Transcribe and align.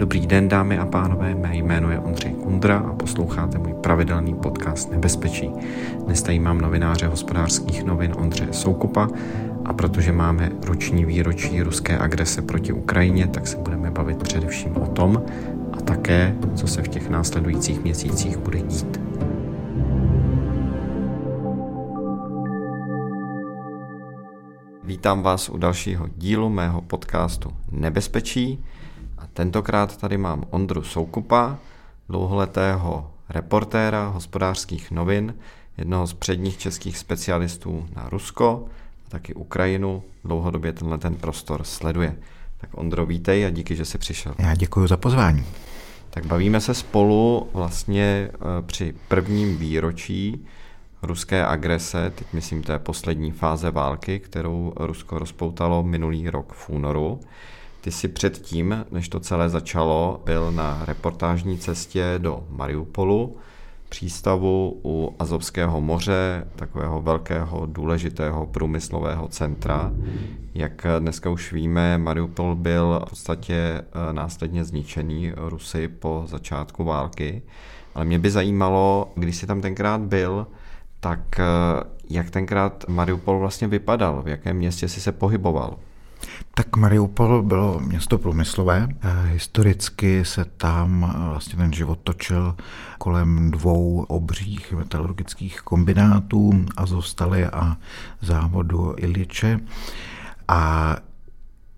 Dobrý 0.00 0.26
den, 0.26 0.48
dámy 0.48 0.78
a 0.78 0.86
pánové, 0.86 1.34
mé 1.34 1.56
jméno 1.56 1.90
je 1.90 1.98
Ondřej 1.98 2.32
Kundra 2.32 2.78
a 2.78 2.92
posloucháte 2.92 3.58
můj 3.58 3.74
pravidelný 3.74 4.34
podcast 4.34 4.90
Nebezpečí. 4.90 5.50
Dnes 6.04 6.22
tady 6.22 6.38
mám 6.38 6.60
novináře 6.60 7.06
hospodářských 7.06 7.84
novin 7.84 8.12
Ondřeje 8.16 8.52
Soukupa 8.52 9.08
a 9.64 9.72
protože 9.72 10.12
máme 10.12 10.52
roční 10.66 11.04
výročí 11.04 11.62
ruské 11.62 11.98
agrese 11.98 12.42
proti 12.42 12.72
Ukrajině, 12.72 13.26
tak 13.26 13.46
se 13.46 13.56
budeme 13.56 13.90
bavit 13.90 14.22
především 14.22 14.76
o 14.76 14.86
tom 14.86 15.22
a 15.72 15.76
také, 15.76 16.36
co 16.54 16.66
se 16.66 16.82
v 16.82 16.88
těch 16.88 17.10
následujících 17.10 17.82
měsících 17.82 18.36
bude 18.38 18.60
dít. 18.60 19.00
Vítám 24.84 25.22
vás 25.22 25.48
u 25.48 25.56
dalšího 25.56 26.08
dílu 26.16 26.48
mého 26.48 26.80
podcastu 26.80 27.50
Nebezpečí. 27.70 28.64
Tentokrát 29.32 29.96
tady 29.96 30.18
mám 30.18 30.44
Ondru 30.50 30.82
Soukupa, 30.82 31.58
dlouholetého 32.08 33.10
reportéra 33.28 34.08
hospodářských 34.08 34.90
novin, 34.90 35.34
jednoho 35.78 36.06
z 36.06 36.14
předních 36.14 36.58
českých 36.58 36.98
specialistů 36.98 37.88
na 37.96 38.08
Rusko 38.08 38.64
a 39.06 39.10
taky 39.10 39.34
Ukrajinu. 39.34 40.02
Dlouhodobě 40.24 40.72
tenhle 40.72 40.98
ten 40.98 41.14
prostor 41.14 41.64
sleduje. 41.64 42.16
Tak 42.58 42.70
Ondro, 42.74 43.06
vítej 43.06 43.46
a 43.46 43.50
díky, 43.50 43.76
že 43.76 43.84
jsi 43.84 43.98
přišel. 43.98 44.34
Já 44.38 44.54
děkuji 44.54 44.86
za 44.86 44.96
pozvání. 44.96 45.44
Tak 46.10 46.26
bavíme 46.26 46.60
se 46.60 46.74
spolu 46.74 47.48
vlastně 47.52 48.30
eh, 48.32 48.38
při 48.62 48.94
prvním 49.08 49.56
výročí 49.56 50.46
ruské 51.02 51.46
agrese, 51.46 52.12
teď 52.14 52.26
myslím 52.32 52.62
té 52.62 52.78
poslední 52.78 53.30
fáze 53.30 53.70
války, 53.70 54.20
kterou 54.20 54.72
Rusko 54.76 55.18
rozpoutalo 55.18 55.82
minulý 55.82 56.30
rok 56.30 56.52
v 56.52 56.70
únoru. 56.70 57.20
Ty 57.80 57.92
si 57.92 58.08
předtím, 58.08 58.84
než 58.90 59.08
to 59.08 59.20
celé 59.20 59.48
začalo, 59.48 60.22
byl 60.24 60.52
na 60.52 60.84
reportážní 60.86 61.58
cestě 61.58 62.14
do 62.18 62.44
Mariupolu, 62.50 63.36
přístavu 63.88 64.80
u 64.84 65.14
Azovského 65.18 65.80
moře, 65.80 66.46
takového 66.56 67.02
velkého 67.02 67.66
důležitého 67.66 68.46
průmyslového 68.46 69.28
centra. 69.28 69.92
Jak 70.54 70.86
dneska 70.98 71.30
už 71.30 71.52
víme, 71.52 71.98
Mariupol 71.98 72.54
byl 72.54 73.00
v 73.06 73.10
podstatě 73.10 73.54
eh, 73.54 74.12
následně 74.12 74.64
zničený 74.64 75.32
Rusy 75.36 75.88
po 75.88 76.22
začátku 76.26 76.84
války. 76.84 77.42
Ale 77.94 78.04
mě 78.04 78.18
by 78.18 78.30
zajímalo, 78.30 79.12
když 79.14 79.36
jsi 79.36 79.46
tam 79.46 79.60
tenkrát 79.60 80.00
byl, 80.00 80.46
tak 81.00 81.40
eh, 81.40 81.44
jak 82.10 82.30
tenkrát 82.30 82.84
Mariupol 82.88 83.38
vlastně 83.38 83.68
vypadal, 83.68 84.22
v 84.22 84.28
jakém 84.28 84.56
městě 84.56 84.88
jsi 84.88 85.00
se 85.00 85.12
pohyboval? 85.12 85.76
Tak 86.60 86.76
Mariupol 86.76 87.42
bylo 87.42 87.80
město 87.80 88.18
průmyslové. 88.18 88.88
Eh, 89.02 89.26
historicky 89.26 90.24
se 90.24 90.44
tam 90.44 91.14
eh, 91.14 91.28
vlastně 91.28 91.56
ten 91.58 91.72
život 91.72 91.98
točil 92.04 92.56
kolem 92.98 93.50
dvou 93.50 94.04
obřích 94.08 94.72
metalurgických 94.72 95.60
kombinátů 95.60 96.64
Azovstaly 96.76 97.46
a 97.46 97.76
závodu 98.20 98.94
Iliče. 98.96 99.60
A 100.48 100.96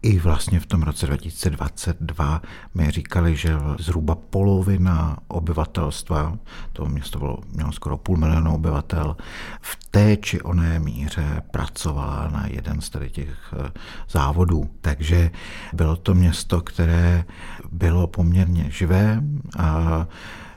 i 0.02 0.18
vlastně 0.18 0.60
v 0.60 0.66
tom 0.66 0.82
roce 0.82 1.06
2022 1.06 2.42
mi 2.74 2.90
říkali, 2.90 3.36
že 3.36 3.56
zhruba 3.78 4.14
polovina 4.14 5.18
obyvatelstva, 5.28 6.38
to 6.72 6.86
město 6.86 7.18
bylo, 7.18 7.38
mělo 7.52 7.72
skoro 7.72 7.96
půl 7.96 8.16
milionu 8.16 8.54
obyvatel, 8.54 9.16
v 9.60 9.78
té 9.90 10.16
či 10.16 10.40
oné 10.40 10.78
míře 10.78 11.42
pracovala 11.50 12.28
na 12.32 12.46
jeden 12.46 12.80
z 12.80 12.90
tady 12.90 13.10
těch 13.10 13.54
eh, 13.66 13.70
závodů. 14.10 14.70
Takže 14.80 15.30
bylo 15.72 15.96
to 15.96 16.14
město, 16.14 16.60
které 16.60 17.24
bylo 17.72 18.06
poměrně 18.06 18.70
živé 18.70 19.22
a 19.58 20.06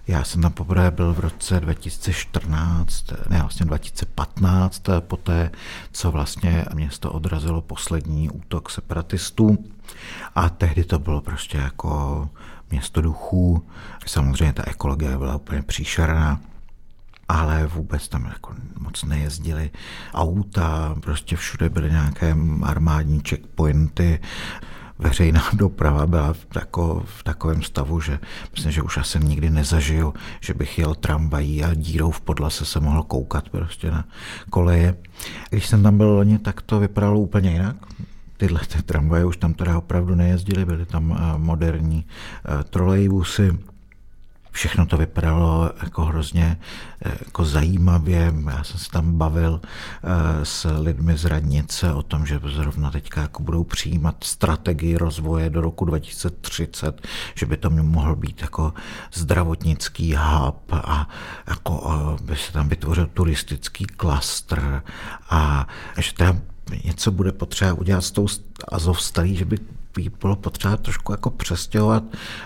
já 0.07 0.23
jsem 0.23 0.41
tam 0.41 0.51
poprvé 0.51 0.91
byl 0.91 1.13
v 1.13 1.19
roce 1.19 1.59
2014, 1.59 3.05
ne 3.29 3.41
vlastně 3.41 3.65
2015, 3.65 4.83
poté, 4.99 5.51
co 5.91 6.11
vlastně 6.11 6.65
město 6.73 7.11
odrazilo 7.11 7.61
poslední 7.61 8.29
útok 8.29 8.69
separatistů. 8.69 9.57
A 10.35 10.49
tehdy 10.49 10.83
to 10.83 10.99
bylo 10.99 11.21
prostě 11.21 11.57
jako 11.57 12.29
město 12.71 13.01
duchů. 13.01 13.65
Samozřejmě 14.05 14.53
ta 14.53 14.63
ekologie 14.67 15.17
byla 15.17 15.35
úplně 15.35 15.61
příšerná 15.61 16.39
ale 17.29 17.67
vůbec 17.67 18.07
tam 18.07 18.25
jako 18.25 18.55
moc 18.79 19.03
nejezdili 19.03 19.71
auta, 20.13 20.95
prostě 20.99 21.35
všude 21.35 21.69
byly 21.69 21.91
nějaké 21.91 22.35
armádní 22.63 23.21
checkpointy, 23.29 24.19
veřejná 24.99 25.43
doprava 25.53 26.07
byla 26.07 26.33
v, 26.33 26.45
tako, 26.45 27.03
v 27.05 27.23
takovém 27.23 27.63
stavu, 27.63 28.01
že 28.01 28.19
myslím, 28.51 28.71
že 28.71 28.81
už 28.81 28.97
asi 28.97 29.19
nikdy 29.19 29.49
nezažiju, 29.49 30.13
že 30.41 30.53
bych 30.53 30.79
jel 30.79 30.95
tramvají 30.95 31.63
a 31.63 31.73
dírou 31.73 32.11
v 32.11 32.21
podlase 32.21 32.65
se 32.65 32.79
mohl 32.79 33.03
koukat 33.03 33.49
prostě 33.49 33.91
na 33.91 34.05
koleje. 34.49 34.95
Když 35.49 35.67
jsem 35.67 35.83
tam 35.83 35.97
byl 35.97 36.09
loni, 36.09 36.39
tak 36.39 36.61
to 36.61 36.79
vypadalo 36.79 37.19
úplně 37.19 37.51
jinak. 37.51 37.75
Tyhle 38.37 38.59
ty 38.59 38.83
tramvaje 38.83 39.25
už 39.25 39.37
tam 39.37 39.53
teda 39.53 39.77
opravdu 39.77 40.15
nejezdily, 40.15 40.65
byly 40.65 40.85
tam 40.85 41.17
eh, 41.17 41.37
moderní 41.37 42.05
eh, 42.05 42.63
trolejbusy, 42.63 43.57
všechno 44.55 44.85
to 44.85 44.97
vypadalo 44.97 45.71
jako 45.83 46.05
hrozně 46.05 46.57
eh, 47.05 47.17
jako 47.25 47.45
zajímavě. 47.45 48.33
Já 48.49 48.63
jsem 48.63 48.79
se 48.79 48.91
tam 48.91 49.17
bavil 49.17 49.61
eh, 49.63 50.45
s 50.45 50.79
lidmi 50.79 51.17
z 51.17 51.25
radnice 51.25 51.93
o 51.93 52.03
tom, 52.03 52.25
že 52.25 52.39
zrovna 52.43 52.91
teďka 52.91 53.21
jako 53.21 53.43
budou 53.43 53.63
přijímat 53.63 54.23
strategii 54.23 54.97
rozvoje 54.97 55.49
do 55.49 55.61
roku 55.61 55.85
2030, 55.85 57.07
že 57.35 57.45
by 57.45 57.57
to 57.57 57.69
mohl 57.69 58.15
být 58.15 58.41
jako 58.41 58.73
zdravotnický 59.13 60.15
hub 60.15 60.73
a 60.73 61.09
jako 61.47 61.93
eh, 62.19 62.23
by 62.23 62.35
se 62.35 62.51
tam 62.51 62.69
vytvořil 62.69 63.07
turistický 63.13 63.85
klastr 63.85 64.83
a 65.29 65.67
že 65.97 66.13
tam 66.13 66.41
něco 66.83 67.11
bude 67.11 67.31
potřeba 67.31 67.73
udělat 67.73 68.01
s 68.01 68.11
tou 68.11 68.27
Azovstalí, 68.67 69.35
že 69.35 69.45
by 69.45 69.57
bylo 70.21 70.35
potřeba 70.35 70.77
trošku 70.77 71.11
jako 71.11 71.29
přestěhovat, 71.29 72.03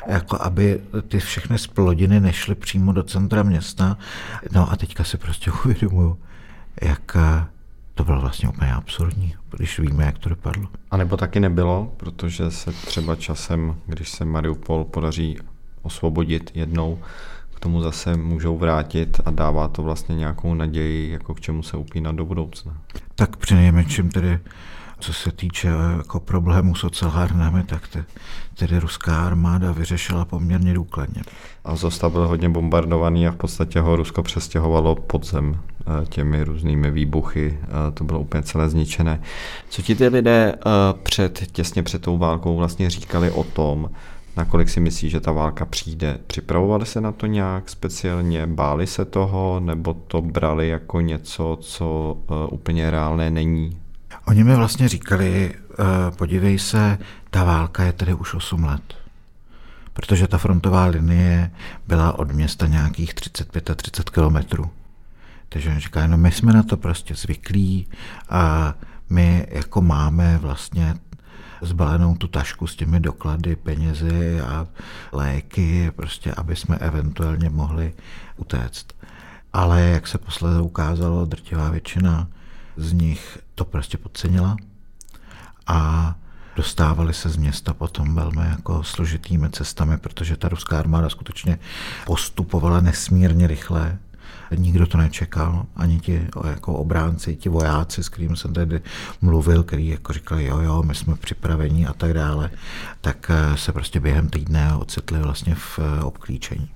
jako 0.07 0.37
aby 0.41 0.81
ty 1.07 1.19
všechny 1.19 1.57
splodiny 1.57 2.19
nešly 2.19 2.55
přímo 2.55 2.91
do 2.91 3.03
centra 3.03 3.43
města. 3.43 3.97
No 4.51 4.71
a 4.71 4.75
teďka 4.75 5.03
si 5.03 5.17
prostě 5.17 5.51
uvědomuju, 5.65 6.17
jak 6.81 7.15
eh, 7.15 7.45
to 7.93 8.03
bylo 8.03 8.21
vlastně 8.21 8.49
úplně 8.49 8.73
absurdní, 8.73 9.35
když 9.57 9.79
víme, 9.79 10.05
jak 10.05 10.17
to 10.17 10.29
dopadlo. 10.29 10.67
A 10.91 10.97
nebo 10.97 11.17
taky 11.17 11.39
nebylo, 11.39 11.93
protože 11.97 12.51
se 12.51 12.71
třeba 12.71 13.15
časem, 13.15 13.75
když 13.85 14.09
se 14.09 14.25
Mariupol 14.25 14.85
podaří 14.85 15.37
osvobodit 15.81 16.51
jednou, 16.53 16.99
k 17.55 17.59
tomu 17.59 17.81
zase 17.81 18.17
můžou 18.17 18.57
vrátit 18.57 19.21
a 19.25 19.31
dává 19.31 19.67
to 19.67 19.83
vlastně 19.83 20.15
nějakou 20.15 20.53
naději, 20.53 21.11
jako 21.11 21.33
k 21.33 21.41
čemu 21.41 21.63
se 21.63 21.77
upínat 21.77 22.15
do 22.15 22.25
budoucna. 22.25 22.77
Tak 23.15 23.37
přinejmenším 23.37 24.09
tedy 24.09 24.39
co 24.99 25.13
se 25.13 25.31
týče 25.31 25.67
jako 25.97 26.19
problému 26.19 26.75
s 26.75 26.83
ocelárnami, 26.83 27.63
tak 27.63 27.87
te, 27.87 28.05
tedy 28.57 28.79
ruská 28.79 29.25
armáda 29.25 29.71
vyřešila 29.71 30.25
poměrně 30.25 30.73
důkladně. 30.73 31.21
A 31.65 31.75
Zosta 31.75 32.09
byl 32.09 32.27
hodně 32.27 32.49
bombardovaný 32.49 33.27
a 33.27 33.31
v 33.31 33.35
podstatě 33.35 33.79
ho 33.79 33.95
Rusko 33.95 34.23
přestěhovalo 34.23 34.95
pod 34.95 35.25
zem 35.25 35.59
eh, 35.79 36.05
těmi 36.05 36.43
různými 36.43 36.91
výbuchy. 36.91 37.59
Eh, 37.63 37.91
to 37.91 38.03
bylo 38.03 38.19
úplně 38.19 38.43
celé 38.43 38.69
zničené. 38.69 39.21
Co 39.69 39.81
ti 39.81 39.95
ty 39.95 40.07
lidé 40.07 40.53
eh, 40.55 40.69
před, 41.03 41.43
těsně 41.51 41.83
před 41.83 42.01
tou 42.01 42.17
válkou 42.17 42.57
vlastně 42.57 42.89
říkali 42.89 43.31
o 43.31 43.43
tom, 43.43 43.89
nakolik 44.37 44.69
si 44.69 44.79
myslí, 44.79 45.09
že 45.09 45.19
ta 45.19 45.31
válka 45.31 45.65
přijde? 45.65 46.17
Připravovali 46.27 46.85
se 46.85 47.01
na 47.01 47.11
to 47.11 47.25
nějak 47.25 47.69
speciálně? 47.69 48.47
Báli 48.47 48.87
se 48.87 49.05
toho? 49.05 49.59
Nebo 49.59 49.93
to 49.93 50.21
brali 50.21 50.67
jako 50.67 51.01
něco, 51.01 51.57
co 51.61 52.17
úplně 52.49 52.91
reálné 52.91 53.31
není? 53.31 53.77
Oni 54.25 54.43
mi 54.43 54.55
vlastně 54.55 54.87
říkali, 54.87 55.53
uh, 55.69 56.15
podívej 56.15 56.59
se, 56.59 56.97
ta 57.29 57.43
válka 57.43 57.83
je 57.83 57.93
tady 57.93 58.13
už 58.13 58.33
8 58.33 58.63
let. 58.63 58.93
Protože 59.93 60.27
ta 60.27 60.37
frontová 60.37 60.85
linie 60.85 61.51
byla 61.87 62.19
od 62.19 62.31
města 62.31 62.67
nějakých 62.67 63.13
35 63.13 63.69
a 63.69 63.75
30 63.75 64.09
kilometrů. 64.09 64.71
Takže 65.49 65.69
on 65.69 65.79
říká, 65.79 66.07
no 66.07 66.17
my 66.17 66.31
jsme 66.31 66.53
na 66.53 66.63
to 66.63 66.77
prostě 66.77 67.15
zvyklí 67.15 67.87
a 68.29 68.73
my 69.09 69.47
jako 69.49 69.81
máme 69.81 70.37
vlastně 70.37 70.95
zbalenou 71.61 72.15
tu 72.15 72.27
tašku 72.27 72.67
s 72.67 72.75
těmi 72.75 72.99
doklady, 72.99 73.55
penězi 73.55 74.41
a 74.41 74.67
léky, 75.11 75.91
prostě 75.95 76.31
aby 76.31 76.55
jsme 76.55 76.77
eventuálně 76.77 77.49
mohli 77.49 77.93
utéct. 78.37 78.87
Ale 79.53 79.81
jak 79.81 80.07
se 80.07 80.17
posledně 80.17 80.61
ukázalo, 80.61 81.25
drtivá 81.25 81.69
většina 81.69 82.27
z 82.79 82.93
nich 82.93 83.39
to 83.55 83.65
prostě 83.65 83.97
podcenila 83.97 84.57
a 85.67 86.15
dostávali 86.55 87.13
se 87.13 87.29
z 87.29 87.37
města 87.37 87.73
potom 87.73 88.15
velmi 88.15 88.41
jako 88.41 88.83
složitými 88.83 89.49
cestami, 89.49 89.97
protože 89.97 90.37
ta 90.37 90.49
ruská 90.49 90.79
armáda 90.79 91.09
skutečně 91.09 91.59
postupovala 92.05 92.81
nesmírně 92.81 93.47
rychle 93.47 93.99
Nikdo 94.55 94.87
to 94.87 94.97
nečekal, 94.97 95.65
ani 95.75 95.99
ti 95.99 96.27
jako 96.49 96.73
obránci, 96.73 97.35
ti 97.35 97.49
vojáci, 97.49 98.03
s 98.03 98.09
kterými 98.09 98.37
jsem 98.37 98.53
tedy 98.53 98.81
mluvil, 99.21 99.63
který 99.63 99.87
jako 99.87 100.13
říkali, 100.13 100.45
jo, 100.45 100.59
jo, 100.59 100.83
my 100.83 100.95
jsme 100.95 101.15
připraveni 101.15 101.87
a 101.87 101.93
tak 101.93 102.13
dále, 102.13 102.51
tak 103.01 103.31
eh, 103.33 103.57
se 103.57 103.71
prostě 103.71 103.99
během 103.99 104.29
týdne 104.29 104.75
ocitli 104.75 105.19
vlastně 105.19 105.55
v 105.55 105.79
eh, 105.79 106.03
obklíčení. 106.03 106.69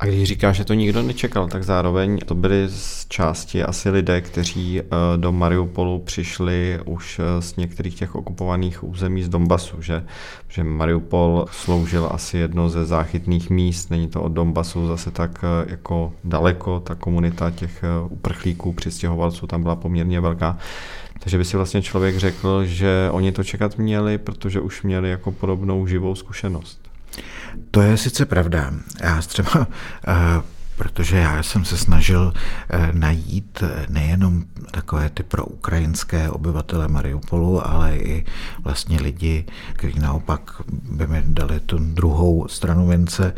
A 0.00 0.06
když 0.06 0.28
říkáš, 0.28 0.56
že 0.56 0.64
to 0.64 0.74
nikdo 0.74 1.02
nečekal, 1.02 1.48
tak 1.48 1.64
zároveň 1.64 2.18
to 2.18 2.34
byly 2.34 2.68
z 2.68 3.06
části 3.08 3.62
asi 3.62 3.90
lidé, 3.90 4.20
kteří 4.20 4.80
eh, 4.80 4.84
do 5.16 5.32
Mariupolu 5.32 5.98
přišli 5.98 6.80
už 6.84 7.18
eh, 7.18 7.42
z 7.42 7.56
některých 7.56 7.94
těch 7.94 8.14
okupovaných 8.14 8.84
území 8.84 9.22
z 9.22 9.28
Donbasu, 9.28 9.82
že, 9.82 10.04
že 10.48 10.64
Mariupol 10.64 11.46
sloužil 11.50 12.08
asi 12.12 12.38
jedno 12.38 12.68
ze 12.68 12.84
záchytných 12.84 13.50
míst, 13.50 13.90
není 13.90 14.08
to 14.08 14.22
od 14.22 14.32
Donbasu 14.32 14.86
zase 14.86 15.10
tak 15.10 15.44
eh, 15.44 15.70
jako 15.70 16.12
daleko, 16.24 16.80
ta 16.80 16.94
komunita 16.94 17.50
těch 17.50 17.84
uprchlíků, 18.08 18.72
přistěhovalců 18.72 19.46
tam 19.46 19.62
byla 19.62 19.76
poměrně 19.76 20.20
velká. 20.20 20.58
Takže 21.18 21.38
by 21.38 21.44
si 21.44 21.56
vlastně 21.56 21.82
člověk 21.82 22.16
řekl, 22.16 22.64
že 22.64 23.08
oni 23.12 23.32
to 23.32 23.44
čekat 23.44 23.78
měli, 23.78 24.18
protože 24.18 24.60
už 24.60 24.82
měli 24.82 25.10
jako 25.10 25.32
podobnou 25.32 25.86
živou 25.86 26.14
zkušenost. 26.14 26.79
To 27.70 27.80
je 27.80 27.96
sice 27.96 28.26
pravda. 28.26 28.70
Já 29.00 29.22
třeba, 29.22 29.66
eh, 30.08 30.42
protože 30.76 31.16
já 31.16 31.42
jsem 31.42 31.64
se 31.64 31.76
snažil 31.76 32.32
eh, 32.70 32.90
najít 32.92 33.62
eh, 33.62 33.86
nejenom 33.88 34.44
takové 34.70 35.10
ty 35.10 35.22
pro 35.22 35.44
ukrajinské 35.44 36.30
obyvatele 36.30 36.88
Mariupolu, 36.88 37.66
ale 37.66 37.96
i 37.96 38.24
vlastně 38.64 39.00
lidi, 39.00 39.44
kteří 39.72 39.98
naopak 39.98 40.62
by 40.90 41.06
mi 41.06 41.22
dali 41.26 41.60
tu 41.60 41.78
druhou 41.78 42.48
stranu 42.48 42.86
mince 42.86 43.34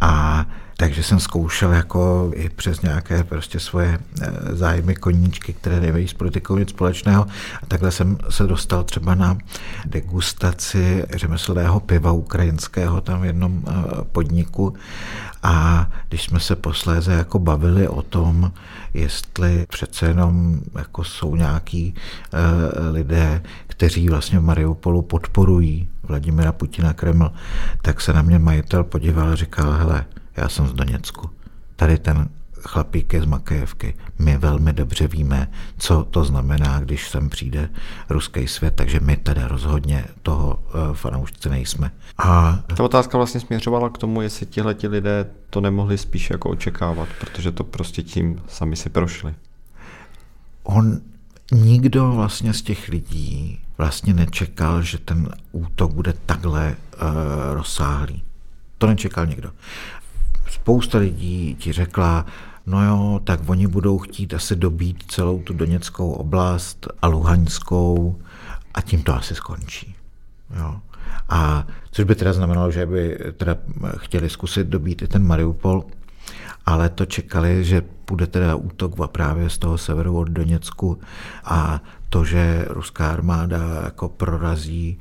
a 0.00 0.46
takže 0.80 1.02
jsem 1.02 1.20
zkoušel 1.20 1.72
jako 1.72 2.30
i 2.34 2.48
přes 2.48 2.82
nějaké 2.82 3.24
prostě 3.24 3.60
svoje 3.60 3.98
eh, 4.22 4.30
zájmy 4.56 4.94
koníčky, 4.94 5.52
které 5.52 5.80
nemají 5.80 6.08
s 6.08 6.14
politikou 6.14 6.58
nic 6.58 6.70
společného. 6.70 7.26
A 7.62 7.66
takhle 7.66 7.90
jsem 7.90 8.18
se 8.30 8.46
dostal 8.46 8.84
třeba 8.84 9.14
na 9.14 9.38
degustaci 9.86 11.04
řemeslného 11.14 11.80
piva 11.80 12.12
ukrajinského 12.12 13.00
tam 13.00 13.20
v 13.20 13.24
jednom 13.24 13.62
eh, 13.66 13.72
podniku. 14.12 14.74
A 15.42 15.86
když 16.08 16.22
jsme 16.22 16.40
se 16.40 16.56
posléze 16.56 17.12
jako 17.12 17.38
bavili 17.38 17.88
o 17.88 18.02
tom, 18.02 18.52
jestli 18.94 19.66
přece 19.68 20.06
jenom 20.06 20.60
jako 20.78 21.04
jsou 21.04 21.36
nějaký 21.36 21.94
uh, 21.94 22.94
lidé, 22.94 23.42
kteří 23.66 24.08
vlastně 24.08 24.38
v 24.38 24.42
Mariupolu 24.42 25.02
podporují 25.02 25.88
Vladimira 26.02 26.52
Putina 26.52 26.92
Kreml, 26.92 27.32
tak 27.82 28.00
se 28.00 28.12
na 28.12 28.22
mě 28.22 28.38
majitel 28.38 28.84
podíval 28.84 29.28
a 29.28 29.34
říkal, 29.34 29.72
hele, 29.72 30.04
já 30.38 30.48
jsem 30.48 30.66
z 30.66 30.72
Doněcku. 30.72 31.30
Tady 31.76 31.98
ten 31.98 32.28
chlapík 32.62 33.12
je 33.12 33.22
z 33.22 33.24
Makejevky. 33.24 33.94
My 34.18 34.38
velmi 34.38 34.72
dobře 34.72 35.08
víme, 35.08 35.50
co 35.78 36.04
to 36.10 36.24
znamená, 36.24 36.80
když 36.80 37.08
sem 37.08 37.28
přijde 37.28 37.70
ruský 38.08 38.48
svět, 38.48 38.74
takže 38.74 39.00
my 39.00 39.16
teda 39.16 39.48
rozhodně 39.48 40.04
toho 40.22 40.62
uh, 40.64 40.94
fanoušci 40.94 41.50
nejsme. 41.50 41.90
A... 42.18 42.58
Ta 42.76 42.84
otázka 42.84 43.18
vlastně 43.18 43.40
směřovala 43.40 43.90
k 43.90 43.98
tomu, 43.98 44.22
jestli 44.22 44.46
tihle 44.46 44.74
ti 44.74 44.88
lidé 44.88 45.30
to 45.50 45.60
nemohli 45.60 45.98
spíš 45.98 46.30
jako 46.30 46.50
očekávat, 46.50 47.08
protože 47.20 47.52
to 47.52 47.64
prostě 47.64 48.02
tím 48.02 48.42
sami 48.48 48.76
si 48.76 48.90
prošli. 48.90 49.34
On, 50.62 51.00
nikdo 51.52 52.12
vlastně 52.12 52.54
z 52.54 52.62
těch 52.62 52.88
lidí 52.88 53.60
vlastně 53.78 54.14
nečekal, 54.14 54.82
že 54.82 54.98
ten 54.98 55.28
útok 55.52 55.92
bude 55.92 56.14
takhle 56.26 56.76
uh, 56.76 57.08
rozsáhlý. 57.54 58.22
To 58.78 58.86
nečekal 58.86 59.26
nikdo 59.26 59.50
spousta 60.68 60.98
lidí 60.98 61.56
ti 61.58 61.72
řekla, 61.72 62.26
no 62.66 62.84
jo, 62.84 63.20
tak 63.24 63.40
oni 63.46 63.66
budou 63.66 63.98
chtít 63.98 64.34
asi 64.34 64.56
dobít 64.56 65.04
celou 65.08 65.38
tu 65.38 65.52
Doněckou 65.52 66.12
oblast 66.12 66.86
a 67.02 67.06
Luhaňskou 67.06 68.18
a 68.74 68.80
tím 68.80 69.02
to 69.02 69.14
asi 69.14 69.34
skončí. 69.34 69.94
Jo. 70.56 70.76
A 71.28 71.66
což 71.90 72.04
by 72.04 72.14
teda 72.14 72.32
znamenalo, 72.32 72.70
že 72.70 72.86
by 72.86 73.18
teda 73.36 73.56
chtěli 73.96 74.30
zkusit 74.30 74.66
dobít 74.66 75.02
i 75.02 75.08
ten 75.08 75.26
Mariupol, 75.26 75.84
ale 76.66 76.88
to 76.88 77.06
čekali, 77.06 77.64
že 77.64 77.82
bude 78.06 78.26
teda 78.26 78.54
útok 78.54 79.10
právě 79.12 79.50
z 79.50 79.58
toho 79.58 79.78
severu 79.78 80.18
od 80.18 80.28
Doněcku 80.28 81.00
a 81.44 81.80
to, 82.08 82.24
že 82.24 82.64
ruská 82.68 83.10
armáda 83.10 83.80
jako 83.84 84.08
prorazí 84.08 84.98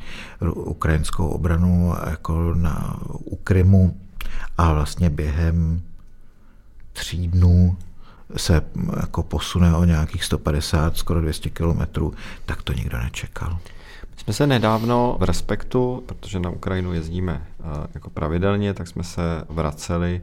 ukrajinskou 0.56 1.28
obranu 1.28 1.94
jako 2.10 2.54
na, 2.56 3.00
u 3.26 3.36
Krymu, 3.36 4.07
a 4.58 4.74
vlastně 4.74 5.10
během 5.10 5.82
tří 6.94 7.28
dnů 7.28 7.78
se 8.38 8.62
jako 9.00 9.24
posune 9.24 9.76
o 9.76 9.84
nějakých 9.84 10.24
150, 10.24 10.98
skoro 10.98 11.22
200 11.22 11.50
kilometrů, 11.50 12.14
tak 12.46 12.62
to 12.62 12.74
nikdo 12.74 12.98
nečekal. 12.98 13.58
My 14.16 14.24
jsme 14.24 14.34
se 14.34 14.48
nedávno 14.48 15.18
v 15.20 15.24
Respektu, 15.24 16.04
protože 16.06 16.40
na 16.40 16.50
Ukrajinu 16.50 16.94
jezdíme 16.94 17.48
eh, 17.60 17.64
jako 17.94 18.10
pravidelně, 18.10 18.74
tak 18.74 18.88
jsme 18.88 19.04
se 19.04 19.22
vraceli 19.50 20.22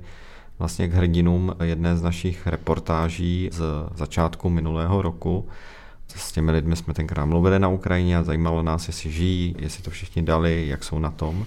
vlastně 0.59 0.89
k 0.89 0.95
hrdinům 0.95 1.57
jedné 1.63 1.97
z 1.97 2.03
našich 2.03 2.47
reportáží 2.47 3.51
z 3.53 3.63
začátku 3.95 4.51
minulého 4.51 5.03
roku. 5.03 5.49
S 6.17 6.33
těmi 6.33 6.53
lidmi 6.53 6.77
jsme 6.77 6.95
tenkrát 6.95 7.25
mluvili 7.25 7.59
na 7.59 7.69
Ukrajině 7.69 8.19
a 8.19 8.23
zajímalo 8.23 8.63
nás, 8.63 8.87
jestli 8.87 9.11
žijí, 9.11 9.57
jestli 9.59 9.83
to 9.83 9.91
všichni 9.91 10.23
dali, 10.23 10.69
jak 10.69 10.85
jsou 10.85 10.99
na 10.99 11.11
tom. 11.11 11.47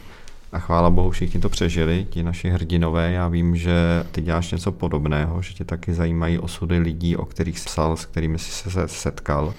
A 0.51 0.59
chvála 0.59 0.89
bohu, 0.89 1.09
všichni 1.09 1.39
to 1.39 1.49
přežili, 1.49 2.07
ti 2.09 2.23
naši 2.23 2.49
hrdinové. 2.49 3.11
Já 3.11 3.27
vím, 3.27 3.55
že 3.55 4.05
ty 4.11 4.21
děláš 4.21 4.51
něco 4.51 4.71
podobného, 4.71 5.41
že 5.41 5.53
tě 5.53 5.65
taky 5.65 5.93
zajímají 5.93 6.39
osudy 6.39 6.77
lidí, 6.77 7.15
o 7.15 7.25
kterých 7.25 7.59
jsi 7.59 7.65
psal, 7.65 7.97
s 7.97 8.05
kterými 8.05 8.39
jsi 8.39 8.69
se 8.69 8.87
setkal. 8.87 9.53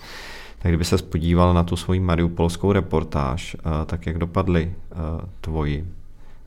Tak 0.58 0.70
kdyby 0.70 0.84
se 0.84 0.98
podíval 0.98 1.54
na 1.54 1.62
tu 1.62 1.76
svoji 1.76 2.00
mariupolskou 2.00 2.72
reportáž, 2.72 3.56
eh, 3.58 3.84
tak 3.86 4.06
jak 4.06 4.18
dopadly 4.18 4.72
eh, 4.72 4.96
tvoji 5.40 5.86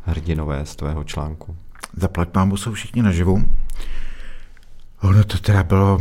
hrdinové 0.02 0.66
z 0.66 0.76
tvého 0.76 1.04
článku? 1.04 1.56
Zaplať 1.98 2.30
pámu 2.30 2.58
jsou 2.58 2.74
všichni 2.74 3.02
naživu. 3.02 3.44
Ono 5.02 5.24
to 5.24 5.38
teda 5.38 5.64
bylo 5.64 6.00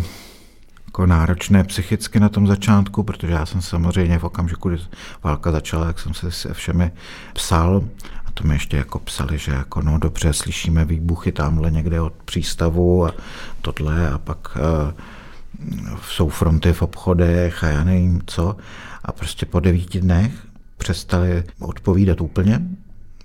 jako 0.87 1.07
náročné 1.07 1.65
psychicky 1.65 2.21
na 2.21 2.29
tom 2.29 2.47
začátku, 2.47 3.03
protože 3.03 3.33
já 3.33 3.47
jsem 3.47 3.63
samozřejmě 3.63 4.19
v 4.19 4.25
okamžiku, 4.25 4.69
kdy 4.69 4.79
válka 5.23 5.53
začala, 5.53 5.87
jak 5.87 5.99
jsem 5.99 6.15
se 6.15 6.31
se 6.31 6.55
všemi 6.55 6.93
psal 7.33 7.85
a 8.31 8.32
to 8.35 8.44
mi 8.44 8.55
ještě 8.55 8.77
jako 8.77 8.99
psali, 8.99 9.38
že 9.38 9.53
jako 9.53 9.82
no 9.82 9.99
dobře, 9.99 10.32
slyšíme 10.32 10.85
výbuchy 10.85 11.32
tamhle 11.32 11.71
někde 11.71 12.00
od 12.00 12.12
přístavu 12.12 13.06
a 13.06 13.15
tohle 13.62 14.11
a 14.11 14.19
pak 14.19 14.56
uh, 14.56 16.00
jsou 16.09 16.29
fronty 16.29 16.73
v 16.73 16.82
obchodech 16.82 17.65
a 17.65 17.69
já 17.69 17.85
nevím 17.85 18.23
co. 18.27 18.56
A 19.05 19.12
prostě 19.12 19.47
po 19.47 19.61
devíti 19.61 20.00
dnech 20.00 20.32
přestali 20.79 21.44
odpovídat 21.61 22.21
úplně, 22.21 22.61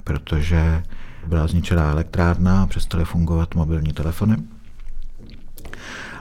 protože 0.04 0.84
byla 1.28 1.48
zničená 1.48 1.92
elektrárna 1.92 2.64
a 2.64 2.68
přestaly 2.68 3.06
fungovat 3.06 3.56
mobilní 3.56 3.94
telefony. 3.94 4.38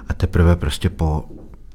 A 0.09 0.15
teprve 0.15 0.57
prostě 0.57 0.91
po 0.91 1.25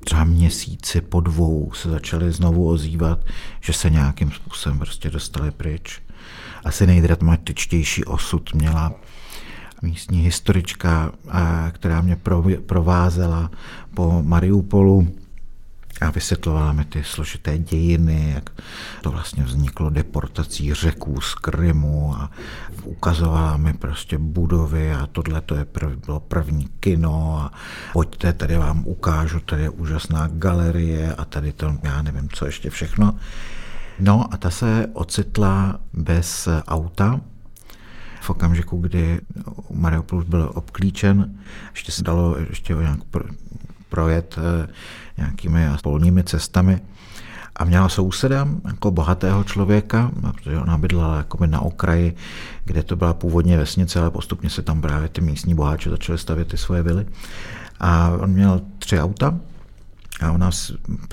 třeba 0.04 0.24
měsíci, 0.24 1.02
po 1.02 1.20
dvou 1.20 1.72
se 1.74 1.90
začali 1.90 2.32
znovu 2.32 2.70
ozývat, 2.70 3.20
že 3.62 3.74
se 3.74 3.90
nějakým 3.90 4.32
způsobem 4.32 4.80
prostě 4.80 5.10
dostali 5.10 5.52
pryč. 5.52 6.02
Asi 6.66 6.88
nejdramatičtější 6.88 8.06
osud 8.06 8.54
měla 8.54 8.94
místní 9.82 10.22
historička, 10.22 11.12
která 11.72 12.02
mě 12.02 12.18
provázela 12.66 13.52
po 13.94 14.24
Mariupolu 14.24 15.08
a 16.02 16.10
vysvětlovala 16.10 16.74
mi 16.74 16.86
ty 16.86 17.04
složité 17.04 17.58
dějiny, 17.58 18.32
jak 18.36 18.50
to 19.02 19.12
vlastně 19.12 19.44
vzniklo 19.44 19.90
deportací 19.90 20.74
řeků 20.74 21.22
z 21.22 21.36
Krymu 21.36 22.16
a 22.16 22.32
ukazovala 22.84 23.58
mi 23.58 23.74
prostě 23.74 24.18
budovy 24.18 24.92
a 24.94 25.08
tohle 25.12 25.42
to 25.42 25.56
je 25.56 25.66
prv, 25.66 26.06
bylo 26.06 26.20
první 26.20 26.70
kino 26.80 27.38
a 27.40 27.52
pojďte, 27.94 28.34
tady 28.34 28.58
vám 28.58 28.84
ukážu, 28.88 29.40
tady 29.40 29.62
je 29.62 29.70
úžasná 29.70 30.28
galerie 30.28 31.16
a 31.16 31.26
tady 31.26 31.52
to, 31.54 31.78
já 31.84 32.02
nevím, 32.02 32.30
co 32.30 32.46
ještě 32.46 32.70
všechno. 32.70 33.16
No 34.00 34.34
a 34.34 34.38
ta 34.38 34.50
se 34.50 34.88
ocitla 34.94 35.80
bez 35.94 36.48
auta, 36.68 37.22
v 38.22 38.30
okamžiku, 38.30 38.78
kdy 38.78 39.22
Mariupol 39.74 40.24
byl 40.24 40.52
obklíčen, 40.56 41.36
ještě 41.72 41.92
se 41.92 42.04
dalo 42.04 42.36
ještě 42.50 42.74
nějak 42.74 43.00
projet 43.90 44.36
eh, 44.38 44.68
nějakými 45.18 45.68
polními 45.84 46.24
cestami. 46.24 46.82
A 47.56 47.66
měla 47.66 47.90
souseda, 47.90 48.48
jako 48.68 48.92
bohatého 48.92 49.44
člověka, 49.44 50.12
protože 50.22 50.58
ona 50.58 50.78
bydlela 50.78 51.18
jako 51.18 51.46
na 51.46 51.60
okraji, 51.60 52.16
kde 52.66 52.84
to 52.84 52.96
byla 52.96 53.14
původně 53.14 53.58
vesnice, 53.58 54.00
ale 54.00 54.12
postupně 54.12 54.50
se 54.50 54.62
tam 54.62 54.82
právě 54.82 55.10
ty 55.10 55.22
místní 55.22 55.56
boháči 55.56 55.90
začaly 55.90 56.18
stavět 56.18 56.48
ty 56.48 56.58
svoje 56.58 56.84
vily. 56.84 57.06
A 57.80 58.10
on 58.10 58.30
měl 58.30 58.62
tři 58.80 59.00
auta 59.00 59.40
a 60.20 60.32
ona 60.32 60.50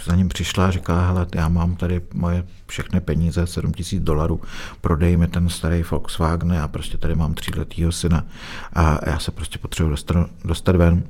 za 0.04 0.14
ním 0.14 0.28
přišla 0.28 0.66
a 0.66 0.70
říkala, 0.70 1.06
hele, 1.06 1.26
já 1.34 1.48
mám 1.48 1.76
tady 1.76 2.00
moje 2.14 2.44
všechny 2.66 3.00
peníze, 3.00 3.46
7 3.46 3.72
tisíc 3.72 4.02
dolarů, 4.02 4.40
prodej 4.80 5.16
mi 5.16 5.26
ten 5.26 5.48
starý 5.48 5.82
Volkswagen 5.90 6.52
a 6.52 6.68
prostě 6.68 6.98
tady 6.98 7.14
mám 7.14 7.34
tříletýho 7.34 7.92
syna 7.92 8.24
a 8.72 9.10
já 9.10 9.18
se 9.18 9.30
prostě 9.30 9.58
potřebuji 9.58 9.90
dostat, 9.90 10.30
dostat 10.44 10.76
ven. 10.76 11.02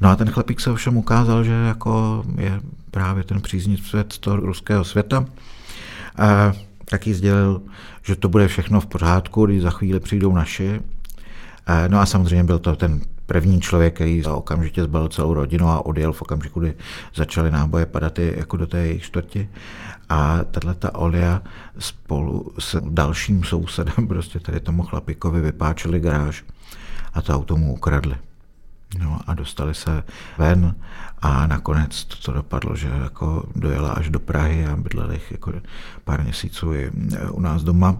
No 0.00 0.08
a 0.08 0.16
ten 0.16 0.30
chlapík 0.30 0.60
se 0.60 0.70
ovšem 0.70 0.96
ukázal, 0.96 1.44
že 1.44 1.52
jako 1.52 2.24
je 2.38 2.60
právě 2.90 3.24
ten 3.24 3.40
příznivec 3.40 4.18
toho 4.18 4.36
ruského 4.36 4.84
světa. 4.84 5.24
A 6.16 6.52
taky 6.84 7.14
sdělil, 7.14 7.62
že 8.02 8.16
to 8.16 8.28
bude 8.28 8.48
všechno 8.48 8.80
v 8.80 8.86
pořádku, 8.86 9.46
když 9.46 9.62
za 9.62 9.70
chvíli 9.70 10.00
přijdou 10.00 10.34
naši. 10.34 10.80
No 11.88 12.00
a 12.00 12.06
samozřejmě 12.06 12.44
byl 12.44 12.58
to 12.58 12.76
ten 12.76 13.00
první 13.28 13.60
člověk, 13.60 13.94
který 13.94 14.24
okamžitě 14.24 14.82
zbalil 14.82 15.08
celou 15.08 15.34
rodinu 15.34 15.68
a 15.68 15.86
odjel 15.86 16.12
v 16.12 16.22
okamžiku, 16.22 16.60
kdy 16.60 16.74
začaly 17.14 17.50
náboje 17.50 17.86
padat 17.86 18.18
jako 18.18 18.56
do 18.56 18.66
té 18.66 18.78
jejich 18.78 19.02
čtvrti. 19.02 19.48
A 20.08 20.44
tahle 20.50 20.74
ta 20.74 20.94
Olia 20.94 21.42
spolu 21.78 22.52
s 22.58 22.80
dalším 22.90 23.44
sousedem, 23.44 24.08
prostě 24.08 24.40
tady 24.40 24.60
tomu 24.60 24.82
chlapíkovi 24.82 25.40
vypáčili 25.40 26.00
garáž 26.00 26.44
a 27.14 27.22
to 27.22 27.34
auto 27.34 27.56
mu 27.56 27.72
ukradli. 27.72 28.16
No 28.98 29.20
a 29.26 29.34
dostali 29.34 29.74
se 29.74 30.02
ven 30.38 30.74
a 31.18 31.46
nakonec 31.46 32.04
to, 32.04 32.16
to 32.16 32.32
dopadlo, 32.32 32.76
že 32.76 32.88
jako 33.02 33.44
dojela 33.56 33.92
až 33.92 34.10
do 34.10 34.20
Prahy 34.20 34.66
a 34.66 34.76
bydleli 34.76 35.20
jako 35.30 35.52
pár 36.04 36.22
měsíců 36.22 36.74
i 36.74 36.90
u 37.30 37.40
nás 37.40 37.62
doma. 37.62 37.96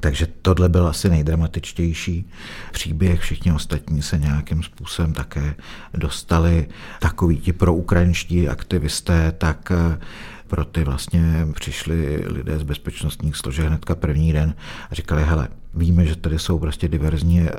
Takže 0.00 0.26
tohle 0.42 0.68
byl 0.68 0.86
asi 0.86 1.08
nejdramatičtější 1.08 2.30
příběh. 2.72 3.20
Všichni 3.20 3.52
ostatní 3.52 4.02
se 4.02 4.18
nějakým 4.18 4.62
způsobem 4.62 5.12
také 5.12 5.54
dostali. 5.94 6.68
Takoví 7.00 7.38
ti 7.38 7.52
proukrajinští 7.52 8.48
aktivisté, 8.48 9.32
tak 9.38 9.70
eh, 9.70 9.98
pro 10.46 10.64
ty 10.64 10.84
vlastně 10.84 11.46
přišli 11.54 12.24
lidé 12.26 12.58
z 12.58 12.62
bezpečnostních 12.62 13.36
složek 13.36 13.66
hnedka 13.66 13.94
první 13.94 14.32
den 14.32 14.54
a 14.90 14.94
říkali, 14.94 15.24
hele, 15.24 15.48
víme, 15.74 16.06
že 16.06 16.16
tady 16.16 16.38
jsou 16.38 16.58
prostě 16.58 16.88
diverzní 16.88 17.40
eh, 17.40 17.52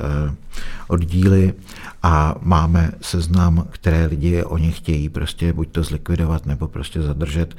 oddíly 0.88 1.54
a 2.04 2.36
máme 2.42 2.92
seznam, 3.02 3.68
které 3.70 4.06
lidi 4.06 4.44
oni 4.44 4.72
chtějí 4.72 5.10
prostě 5.10 5.54
buď 5.54 5.70
to 5.72 5.84
zlikvidovat 5.84 6.46
nebo 6.46 6.68
prostě 6.68 7.02
zadržet 7.02 7.56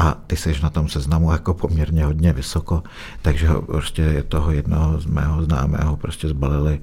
a 0.00 0.16
ty 0.26 0.36
seš 0.36 0.60
na 0.60 0.70
tom 0.70 0.88
seznamu 0.88 1.32
jako 1.32 1.54
poměrně 1.54 2.04
hodně 2.04 2.32
vysoko, 2.32 2.82
takže 3.22 3.48
prostě 3.66 4.02
je 4.02 4.22
toho 4.22 4.52
jednoho 4.52 5.00
z 5.00 5.06
mého 5.06 5.42
známého 5.42 5.96
prostě 5.96 6.28
zbalili, 6.28 6.80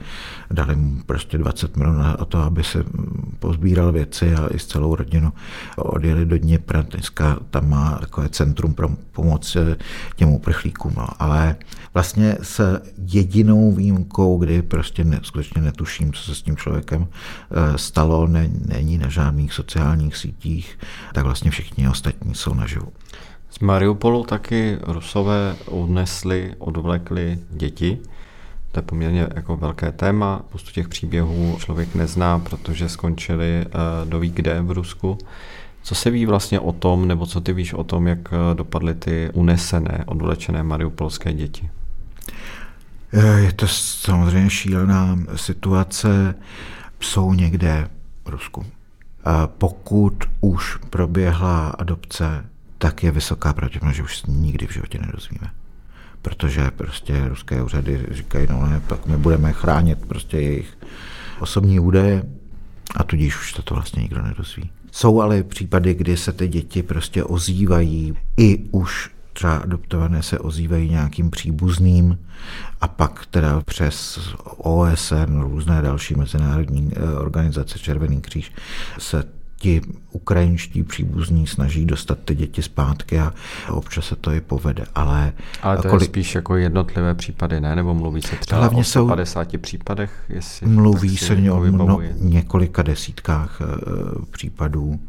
dali 0.51 0.75
mu 0.75 1.01
prostě 1.05 1.37
20 1.37 1.77
minut 1.77 1.93
na 1.93 2.13
to, 2.15 2.37
aby 2.37 2.63
se 2.63 2.83
pozbíral 3.39 3.91
věci 3.91 4.35
a 4.35 4.47
i 4.47 4.59
s 4.59 4.65
celou 4.65 4.95
rodinu 4.95 5.33
odjeli 5.77 6.25
do 6.25 6.37
Dněpra. 6.37 6.81
Dneska 6.81 7.39
tam 7.49 7.69
má 7.69 7.97
takové 7.97 8.29
centrum 8.29 8.73
pro 8.73 8.89
pomoc 9.11 9.57
těm 10.15 10.29
uprchlíkům, 10.29 10.93
no. 10.97 11.07
ale 11.19 11.55
vlastně 11.93 12.37
s 12.41 12.81
jedinou 12.97 13.71
výjimkou, 13.71 14.37
kdy 14.37 14.61
prostě 14.61 15.03
ne, 15.03 15.19
skutečně 15.23 15.61
netuším, 15.61 16.13
co 16.13 16.23
se 16.23 16.35
s 16.35 16.41
tím 16.41 16.57
člověkem 16.57 17.07
eh, 17.07 17.77
stalo, 17.77 18.27
ne, 18.27 18.49
není 18.65 18.97
na 18.97 19.09
žádných 19.09 19.53
sociálních 19.53 20.17
sítích, 20.17 20.79
tak 21.13 21.25
vlastně 21.25 21.51
všichni 21.51 21.89
ostatní 21.89 22.35
jsou 22.35 22.53
naživu. 22.53 22.91
Z 23.57 23.59
Mariupolu 23.59 24.23
taky 24.23 24.77
Rusové 24.81 25.55
odnesli, 25.65 26.53
odvlekli 26.57 27.39
děti. 27.49 27.97
To 28.71 28.79
je 28.79 28.83
poměrně 28.83 29.27
jako 29.35 29.57
velké 29.57 29.91
téma. 29.91 30.41
Pustu 30.49 30.71
těch 30.71 30.87
příběhů 30.87 31.57
člověk 31.59 31.95
nezná, 31.95 32.39
protože 32.39 32.89
skončili 32.89 33.65
uh, 33.65 34.09
doví 34.09 34.29
kde 34.29 34.61
v 34.61 34.71
Rusku. 34.71 35.17
Co 35.83 35.95
se 35.95 36.09
ví 36.09 36.25
vlastně 36.25 36.59
o 36.59 36.71
tom, 36.71 37.07
nebo 37.07 37.25
co 37.25 37.41
ty 37.41 37.53
víš 37.53 37.73
o 37.73 37.83
tom, 37.83 38.07
jak 38.07 38.19
eh, 38.33 38.55
dopadly 38.55 38.95
ty 38.95 39.29
unesené, 39.33 40.03
odvlečené 40.05 40.63
mariupolské 40.63 41.33
děti? 41.33 41.69
Eh, 43.13 43.39
je 43.39 43.53
to 43.53 43.67
samozřejmě 43.67 44.49
šílená 44.49 45.19
situace. 45.35 46.35
Jsou 46.99 47.33
někde 47.33 47.89
v 48.25 48.29
Rusku. 48.29 48.65
Pokud 49.57 50.13
už 50.41 50.77
proběhla 50.89 51.67
adopce 51.69 52.45
tak 52.77 53.03
je 53.03 53.11
vysoká 53.11 53.53
pravděpodobnost, 53.53 53.95
že 53.95 54.03
už 54.03 54.23
nikdy 54.27 54.67
v 54.67 54.73
životě 54.73 54.99
nedozvíme. 55.05 55.47
Protože 56.21 56.71
prostě 56.71 57.27
ruské 57.27 57.63
úřady 57.63 58.05
říkají, 58.11 58.47
no 58.49 58.67
ne, 58.67 58.81
tak 58.87 59.05
my 59.05 59.17
budeme 59.17 59.53
chránit 59.53 60.05
prostě 60.05 60.37
jejich 60.37 60.77
osobní 61.39 61.79
údaje 61.79 62.23
a 62.95 63.03
tudíž 63.03 63.37
už 63.39 63.53
to 63.53 63.73
vlastně 63.73 64.01
nikdo 64.01 64.21
nedozví. 64.21 64.69
Jsou 64.91 65.21
ale 65.21 65.43
případy, 65.43 65.93
kdy 65.93 66.17
se 66.17 66.33
ty 66.33 66.47
děti 66.47 66.83
prostě 66.83 67.23
ozývají 67.23 68.17
i 68.37 68.57
už 68.71 69.09
třeba 69.37 69.57
adoptované 69.57 70.23
se 70.23 70.39
ozývají 70.39 70.89
nějakým 70.89 71.29
příbuzným 71.29 72.19
a 72.81 72.87
pak 72.87 73.25
teda 73.25 73.61
přes 73.61 74.19
OSN, 74.57 75.39
různé 75.39 75.81
další 75.81 76.15
mezinárodní 76.15 76.91
eh, 76.95 77.13
organizace, 77.13 77.79
Červený 77.79 78.21
kříž, 78.21 78.51
se 78.97 79.23
ti 79.59 79.81
ukrajinští 80.11 80.83
příbuzní 80.83 81.47
snaží 81.47 81.85
dostat 81.85 82.17
ty 82.25 82.35
děti 82.35 82.61
zpátky 82.61 83.19
a 83.19 83.33
občas 83.69 84.05
se 84.05 84.15
to 84.15 84.31
i 84.31 84.41
povede. 84.41 84.85
Ale, 84.95 85.33
ale 85.61 85.77
to 85.77 85.89
kolik... 85.89 86.01
je 86.01 86.05
spíš 86.05 86.35
jako 86.35 86.55
jednotlivé 86.55 87.13
případy, 87.13 87.61
ne? 87.61 87.75
Nebo 87.75 87.93
mluví 87.93 88.21
se 88.21 88.35
třeba 88.35 88.59
Hlavně 88.61 88.83
o 89.01 89.07
50 89.07 89.51
jsou... 89.51 89.57
případech? 89.57 90.11
Jestli 90.29 90.67
mluví 90.67 91.17
se 91.17 91.33
o 91.51 91.65
no, 91.71 91.99
několika 92.19 92.81
desítkách 92.81 93.61
uh, 93.61 94.25
případů 94.31 94.99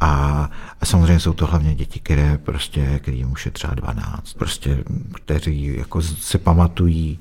a, 0.00 0.50
samozřejmě 0.84 1.20
jsou 1.20 1.32
to 1.32 1.46
hlavně 1.46 1.74
děti, 1.74 2.00
které 2.00 2.38
prostě, 2.38 2.98
kterým 3.02 3.32
už 3.32 3.44
je 3.44 3.50
třeba 3.50 3.74
12, 3.74 4.32
prostě, 4.32 4.84
kteří 5.14 5.76
jako 5.76 6.02
si 6.02 6.38
pamatují, 6.38 7.18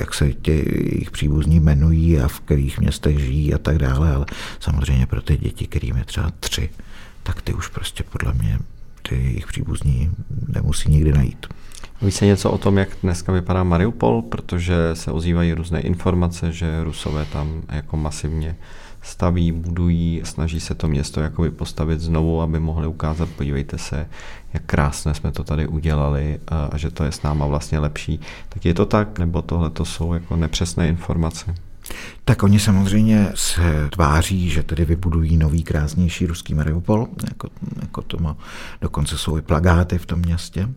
jak 0.00 0.14
se 0.14 0.32
tě, 0.32 0.52
jejich 0.52 1.10
příbuzní 1.10 1.56
jmenují 1.56 2.20
a 2.20 2.28
v 2.28 2.40
kterých 2.40 2.80
městech 2.80 3.18
žijí 3.18 3.54
a 3.54 3.58
tak 3.58 3.78
dále, 3.78 4.14
ale 4.14 4.26
samozřejmě 4.60 5.06
pro 5.06 5.22
ty 5.22 5.36
děti, 5.36 5.66
kterým 5.66 5.96
je 5.96 6.04
třeba 6.04 6.30
tři, 6.40 6.70
tak 7.22 7.42
ty 7.42 7.54
už 7.54 7.68
prostě 7.68 8.04
podle 8.04 8.32
mě 8.32 8.58
ty 9.08 9.14
jejich 9.14 9.46
příbuzní 9.46 10.10
nemusí 10.48 10.90
nikdy 10.90 11.12
najít. 11.12 11.46
Ví 12.02 12.10
se 12.10 12.26
něco 12.26 12.50
o 12.50 12.58
tom, 12.58 12.78
jak 12.78 12.88
dneska 13.02 13.32
vypadá 13.32 13.64
Mariupol, 13.64 14.22
protože 14.22 14.74
se 14.94 15.12
ozývají 15.12 15.52
různé 15.52 15.80
informace, 15.80 16.52
že 16.52 16.84
Rusové 16.84 17.24
tam 17.24 17.62
jako 17.72 17.96
masivně 17.96 18.56
staví, 19.04 19.52
budují, 19.52 20.20
snaží 20.24 20.60
se 20.60 20.74
to 20.74 20.88
město 20.88 21.20
jakoby 21.20 21.50
postavit 21.50 22.00
znovu, 22.00 22.42
aby 22.42 22.60
mohli 22.60 22.86
ukázat, 22.86 23.28
podívejte 23.28 23.78
se, 23.78 24.06
jak 24.52 24.62
krásně 24.66 25.14
jsme 25.14 25.32
to 25.32 25.44
tady 25.44 25.66
udělali 25.66 26.40
a 26.48 26.78
že 26.78 26.90
to 26.90 27.04
je 27.04 27.12
s 27.12 27.22
náma 27.22 27.46
vlastně 27.46 27.78
lepší. 27.78 28.20
Tak 28.48 28.64
je 28.64 28.74
to 28.74 28.86
tak, 28.86 29.18
nebo 29.18 29.42
tohle 29.42 29.70
to 29.70 29.84
jsou 29.84 30.14
jako 30.14 30.36
nepřesné 30.36 30.88
informace? 30.88 31.54
Tak 32.24 32.42
oni 32.42 32.60
samozřejmě 32.60 33.28
se 33.34 33.88
tváří, 33.90 34.50
že 34.50 34.62
tedy 34.62 34.84
vybudují 34.84 35.36
nový, 35.36 35.62
krásnější 35.62 36.26
ruský 36.26 36.54
Mariupol, 36.54 37.08
jako, 37.28 37.48
jako 37.82 38.02
to 38.02 38.18
má, 38.18 38.36
dokonce 38.80 39.18
jsou 39.18 39.38
i 39.38 39.42
plagáty 39.42 39.98
v 39.98 40.06
tom 40.06 40.18
městě. 40.18 40.68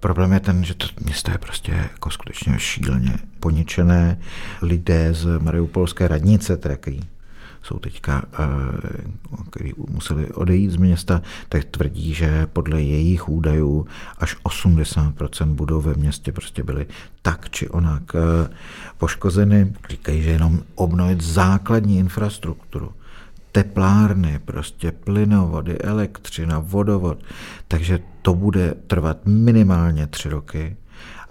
Problém 0.00 0.32
je 0.32 0.40
ten, 0.40 0.64
že 0.64 0.74
to 0.74 0.86
město 1.04 1.30
je 1.30 1.38
prostě 1.38 1.72
jako 1.72 2.10
skutečně 2.10 2.58
šíleně 2.58 3.18
poničené. 3.40 4.18
Lidé 4.62 5.14
z 5.14 5.38
Mariupolské 5.38 6.08
radnice, 6.08 6.56
který 6.56 7.00
jsou 7.62 7.78
teďka, 7.78 8.22
eh, 8.32 8.46
který 9.50 9.72
museli 9.90 10.26
odejít 10.26 10.70
z 10.70 10.76
města, 10.76 11.22
tak 11.48 11.64
tvrdí, 11.64 12.14
že 12.14 12.46
podle 12.52 12.82
jejich 12.82 13.28
údajů 13.28 13.86
až 14.18 14.36
80% 14.42 15.54
budov 15.54 15.84
ve 15.84 15.94
městě 15.94 16.32
prostě 16.32 16.62
byly 16.62 16.86
tak 17.22 17.50
či 17.50 17.68
onak 17.68 18.02
eh, 18.14 18.48
poškozeny. 18.98 19.72
Říkají, 19.90 20.22
že 20.22 20.30
jenom 20.30 20.62
obnovit 20.74 21.20
základní 21.20 21.98
infrastrukturu, 21.98 22.92
teplárny, 23.52 24.40
prostě 24.44 24.92
plynovody, 24.92 25.78
elektřina, 25.78 26.58
vodovod, 26.58 27.18
takže 27.68 27.98
to 28.22 28.34
bude 28.34 28.74
trvat 28.86 29.18
minimálně 29.26 30.06
tři 30.06 30.28
roky 30.28 30.76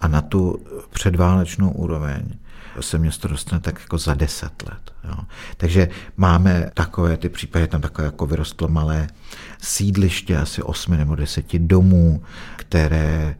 a 0.01 0.07
na 0.07 0.21
tu 0.21 0.59
předválečnou 0.89 1.71
úroveň 1.71 2.23
se 2.79 2.97
město 2.97 3.27
dostane 3.27 3.59
tak 3.59 3.79
jako 3.79 3.97
za 3.97 4.13
deset 4.13 4.63
let. 4.69 4.93
Jo. 5.03 5.15
Takže 5.57 5.89
máme 6.17 6.71
takové 6.73 7.17
ty 7.17 7.29
případy, 7.29 7.67
tam 7.67 7.81
takové 7.81 8.05
jako 8.05 8.25
vyrostlo 8.25 8.67
malé 8.67 9.07
sídliště, 9.61 10.37
asi 10.37 10.61
osmi 10.61 10.97
nebo 10.97 11.15
deseti 11.15 11.59
domů, 11.59 12.23
které 12.55 13.35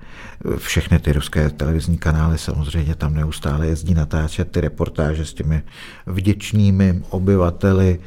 všechny 0.57 0.99
ty 0.99 1.13
ruské 1.13 1.49
televizní 1.49 1.97
kanály 1.97 2.37
samozřejmě 2.37 2.95
tam 2.95 3.13
neustále 3.13 3.67
jezdí 3.67 3.93
natáčet 3.93 4.51
ty 4.51 4.61
reportáže 4.61 5.25
s 5.25 5.33
těmi 5.33 5.63
vděčnými 6.05 7.03
obyvateli, 7.09 7.99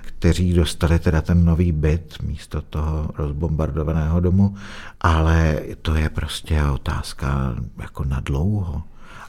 kteří 0.00 0.52
dostali 0.52 0.98
teda 0.98 1.20
ten 1.20 1.44
nový 1.44 1.72
byt 1.72 2.22
místo 2.22 2.62
toho 2.62 3.10
rozbombardovaného 3.18 4.20
domu, 4.20 4.56
ale 5.00 5.60
to 5.82 5.94
je 5.94 6.08
prostě 6.08 6.62
otázka 6.62 7.54
jako 7.78 8.04
na 8.04 8.20
dlouho 8.20 8.82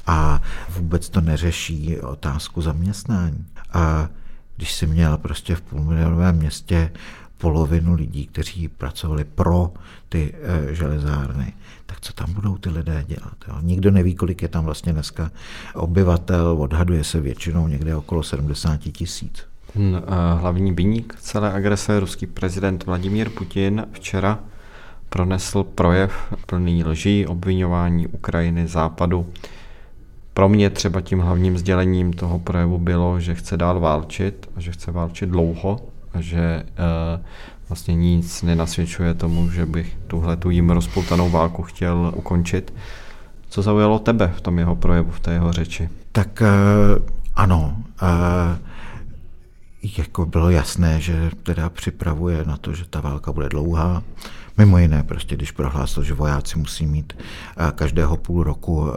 a 0.07 0.41
vůbec 0.69 1.09
to 1.09 1.21
neřeší 1.21 1.99
otázku 1.99 2.61
zaměstnání. 2.61 3.45
A 3.73 4.09
když 4.55 4.73
si 4.73 4.87
měl 4.87 5.17
prostě 5.17 5.55
v 5.55 5.61
půlmilionovém 5.61 6.35
městě 6.35 6.91
polovinu 7.37 7.93
lidí, 7.93 8.27
kteří 8.27 8.67
pracovali 8.67 9.23
pro 9.23 9.71
ty 10.09 10.35
e, 10.41 10.75
železárny, 10.75 11.53
tak 11.85 12.01
co 12.01 12.13
tam 12.13 12.33
budou 12.33 12.57
ty 12.57 12.69
lidé 12.69 13.03
dělat? 13.07 13.35
Jo? 13.47 13.55
Nikdo 13.61 13.91
neví, 13.91 14.15
kolik 14.15 14.41
je 14.41 14.47
tam 14.47 14.65
vlastně 14.65 14.93
dneska 14.93 15.31
obyvatel, 15.75 16.55
odhaduje 16.59 17.03
se 17.03 17.19
většinou 17.19 17.67
někde 17.67 17.95
okolo 17.95 18.23
70 18.23 18.77
tisíc. 18.77 19.45
Ten 19.73 19.95
uh, 19.95 20.39
hlavní 20.41 20.71
viník 20.71 21.15
celé 21.19 21.53
agrese, 21.53 21.99
ruský 21.99 22.27
prezident 22.27 22.85
Vladimír 22.85 23.29
Putin, 23.29 23.85
včera 23.91 24.39
pronesl 25.09 25.63
projev 25.63 26.33
plný 26.45 26.83
lží, 26.83 27.25
obvinování 27.25 28.07
Ukrajiny, 28.07 28.67
Západu. 28.67 29.33
Pro 30.37 30.49
mě 30.49 30.69
třeba 30.69 31.01
tím 31.01 31.19
hlavním 31.19 31.57
sdělením 31.57 32.13
toho 32.13 32.39
projevu 32.39 32.77
bylo, 32.77 33.19
že 33.19 33.35
chce 33.35 33.57
dál 33.57 33.79
válčit 33.79 34.49
a 34.55 34.61
že 34.61 34.71
chce 34.71 34.91
válčit 34.91 35.29
dlouho 35.29 35.79
a 36.13 36.21
že 36.21 36.63
uh, 36.63 37.25
vlastně 37.69 37.95
nic 37.95 38.43
nenasvědčuje 38.43 39.13
tomu, 39.13 39.49
že 39.49 39.65
bych 39.65 39.97
tuhle 40.07 40.37
tu 40.37 40.49
jim 40.49 40.69
rozpoutanou 40.69 41.29
válku 41.29 41.63
chtěl 41.63 42.13
ukončit. 42.15 42.73
Co 43.49 43.61
zaujalo 43.61 43.99
tebe 43.99 44.33
v 44.37 44.41
tom 44.41 44.59
jeho 44.59 44.75
projevu, 44.75 45.11
v 45.11 45.19
té 45.19 45.33
jeho 45.33 45.51
řeči? 45.51 45.89
Tak 46.11 46.41
uh, 46.41 47.05
ano, 47.35 47.77
uh, 48.01 48.07
jako 49.97 50.25
bylo 50.25 50.49
jasné, 50.49 51.01
že 51.01 51.31
teda 51.43 51.69
připravuje 51.69 52.43
na 52.45 52.57
to, 52.57 52.73
že 52.73 52.85
ta 52.89 53.01
válka 53.01 53.31
bude 53.31 53.49
dlouhá. 53.49 54.03
Mimo 54.57 54.77
jiné, 54.77 55.03
prostě 55.03 55.35
když 55.35 55.51
prohlásil, 55.51 56.03
že 56.03 56.13
vojáci 56.13 56.59
musí 56.59 56.85
mít 56.85 57.13
uh, 57.17 57.69
každého 57.71 58.17
půl 58.17 58.43
roku 58.43 58.81
uh, 58.81 58.91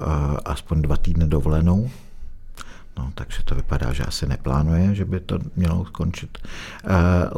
aspoň 0.44 0.82
dva 0.82 0.96
týdny 0.96 1.26
dovolenou, 1.26 1.90
No, 2.98 3.12
takže 3.14 3.42
to 3.44 3.54
vypadá, 3.54 3.92
že 3.92 4.04
asi 4.04 4.26
neplánuje, 4.26 4.94
že 4.94 5.04
by 5.04 5.20
to 5.20 5.38
mělo 5.56 5.84
skončit 5.84 6.38
uh, 6.38 6.90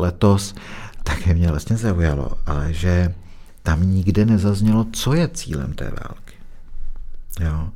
letos. 0.02 0.54
Také 1.02 1.34
mě 1.34 1.48
vlastně 1.48 1.76
zaujalo, 1.76 2.38
ale 2.46 2.72
že 2.72 3.14
tam 3.62 3.90
nikde 3.90 4.24
nezaznělo, 4.26 4.86
co 4.92 5.14
je 5.14 5.28
cílem 5.28 5.72
té 5.72 5.84
války. 5.84 6.34
Jo 7.40 7.68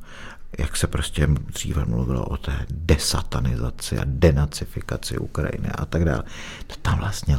jak 0.59 0.77
se 0.77 0.87
prostě 0.87 1.27
dříve 1.27 1.85
mluvilo 1.85 2.25
o 2.25 2.37
té 2.37 2.65
desatanizaci 2.69 3.97
a 3.97 4.01
denacifikaci 4.05 5.17
Ukrajiny 5.17 5.69
a 5.69 5.85
tak 5.85 6.05
dále. 6.05 6.23
To 6.67 6.75
tam 6.81 6.99
vlastně 6.99 7.37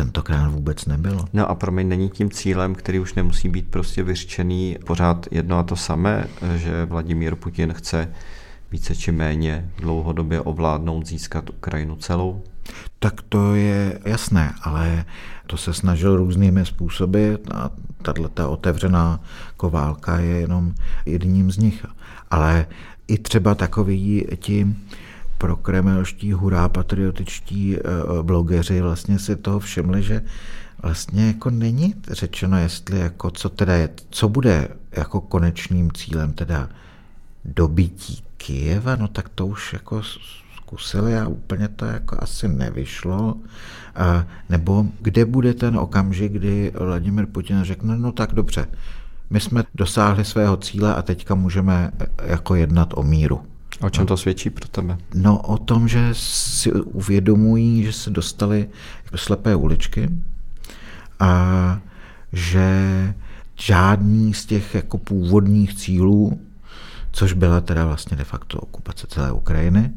tentokrát 0.00 0.48
vůbec 0.48 0.86
nebylo. 0.86 1.24
No 1.32 1.50
a 1.50 1.54
pro 1.54 1.72
mě 1.72 1.84
není 1.84 2.10
tím 2.10 2.30
cílem, 2.30 2.74
který 2.74 3.00
už 3.00 3.14
nemusí 3.14 3.48
být 3.48 3.68
prostě 3.68 4.02
vyřčený 4.02 4.76
pořád 4.86 5.26
jedno 5.30 5.58
a 5.58 5.62
to 5.62 5.76
samé, 5.76 6.26
že 6.56 6.84
Vladimír 6.84 7.34
Putin 7.34 7.72
chce 7.72 8.08
více 8.70 8.96
či 8.96 9.12
méně 9.12 9.70
dlouhodobě 9.76 10.40
ovládnout, 10.40 11.06
získat 11.06 11.50
Ukrajinu 11.50 11.96
celou? 11.96 12.42
Tak 12.98 13.22
to 13.28 13.54
je 13.54 13.98
jasné, 14.04 14.52
ale 14.62 15.04
to 15.46 15.56
se 15.56 15.74
snažil 15.74 16.16
různými 16.16 16.66
způsoby 16.66 17.34
a 17.54 17.70
tato 18.02 18.50
otevřená 18.50 19.20
koválka 19.56 20.18
je 20.18 20.40
jenom 20.40 20.74
jedním 21.06 21.50
z 21.50 21.58
nich. 21.58 21.86
Ale 22.30 22.66
i 23.08 23.18
třeba 23.18 23.54
takový 23.54 24.26
ti 24.36 24.66
prokremelští 25.40 26.32
hurá 26.32 26.68
patriotičtí 26.68 27.76
eh, 27.76 27.80
blogeři 28.22 28.80
vlastně 28.80 29.18
si 29.18 29.36
toho 29.36 29.60
všimli, 29.60 30.02
že 30.02 30.22
vlastně 30.82 31.26
jako 31.26 31.50
není 31.50 31.94
řečeno, 32.08 32.58
jestli 32.58 32.98
jako 32.98 33.30
co 33.30 33.48
teda 33.48 33.74
je, 33.74 33.88
co 34.10 34.28
bude 34.28 34.68
jako 34.92 35.20
konečným 35.20 35.92
cílem 35.92 36.32
teda 36.32 36.68
dobytí 37.44 38.22
Kijeva, 38.36 38.96
no 38.96 39.08
tak 39.08 39.28
to 39.28 39.46
už 39.46 39.72
jako 39.72 40.02
zkusili 40.56 41.18
a 41.18 41.28
úplně 41.28 41.68
to 41.68 41.84
jako 41.84 42.16
asi 42.20 42.48
nevyšlo. 42.48 43.36
A, 43.96 44.26
nebo 44.48 44.86
kde 45.00 45.24
bude 45.24 45.54
ten 45.54 45.76
okamžik, 45.76 46.32
kdy 46.32 46.72
Vladimir 46.74 47.26
Putin 47.26 47.64
řekne, 47.64 47.98
no 47.98 48.12
tak 48.12 48.32
dobře, 48.32 48.68
my 49.30 49.40
jsme 49.40 49.64
dosáhli 49.74 50.24
svého 50.24 50.56
cíle 50.56 50.94
a 50.94 51.02
teďka 51.02 51.34
můžeme 51.34 51.90
e, 51.98 52.30
jako 52.30 52.54
jednat 52.54 52.88
o 52.96 53.02
míru. 53.02 53.49
O 53.80 53.90
čem 53.90 54.06
to 54.06 54.16
svědčí 54.16 54.50
pro 54.50 54.68
tebe? 54.68 54.98
No 55.14 55.38
o 55.38 55.58
tom, 55.58 55.88
že 55.88 56.08
si 56.12 56.72
uvědomují, 56.72 57.84
že 57.84 57.92
se 57.92 58.10
dostali 58.10 58.68
do 59.12 59.18
slepé 59.18 59.56
uličky 59.56 60.10
a 61.20 61.80
že 62.32 62.74
žádný 63.54 64.34
z 64.34 64.46
těch 64.46 64.74
jako 64.74 64.98
původních 64.98 65.74
cílů, 65.74 66.40
což 67.12 67.32
byla 67.32 67.60
teda 67.60 67.86
vlastně 67.86 68.16
de 68.16 68.24
facto 68.24 68.60
okupace 68.60 69.06
celé 69.06 69.32
Ukrajiny, 69.32 69.90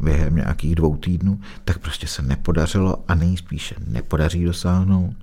během 0.00 0.36
nějakých 0.36 0.74
dvou 0.74 0.96
týdnů, 0.96 1.40
tak 1.64 1.78
prostě 1.78 2.06
se 2.06 2.22
nepodařilo 2.22 3.04
a 3.08 3.14
nejspíše 3.14 3.74
nepodaří 3.86 4.44
dosáhnout. 4.44 5.14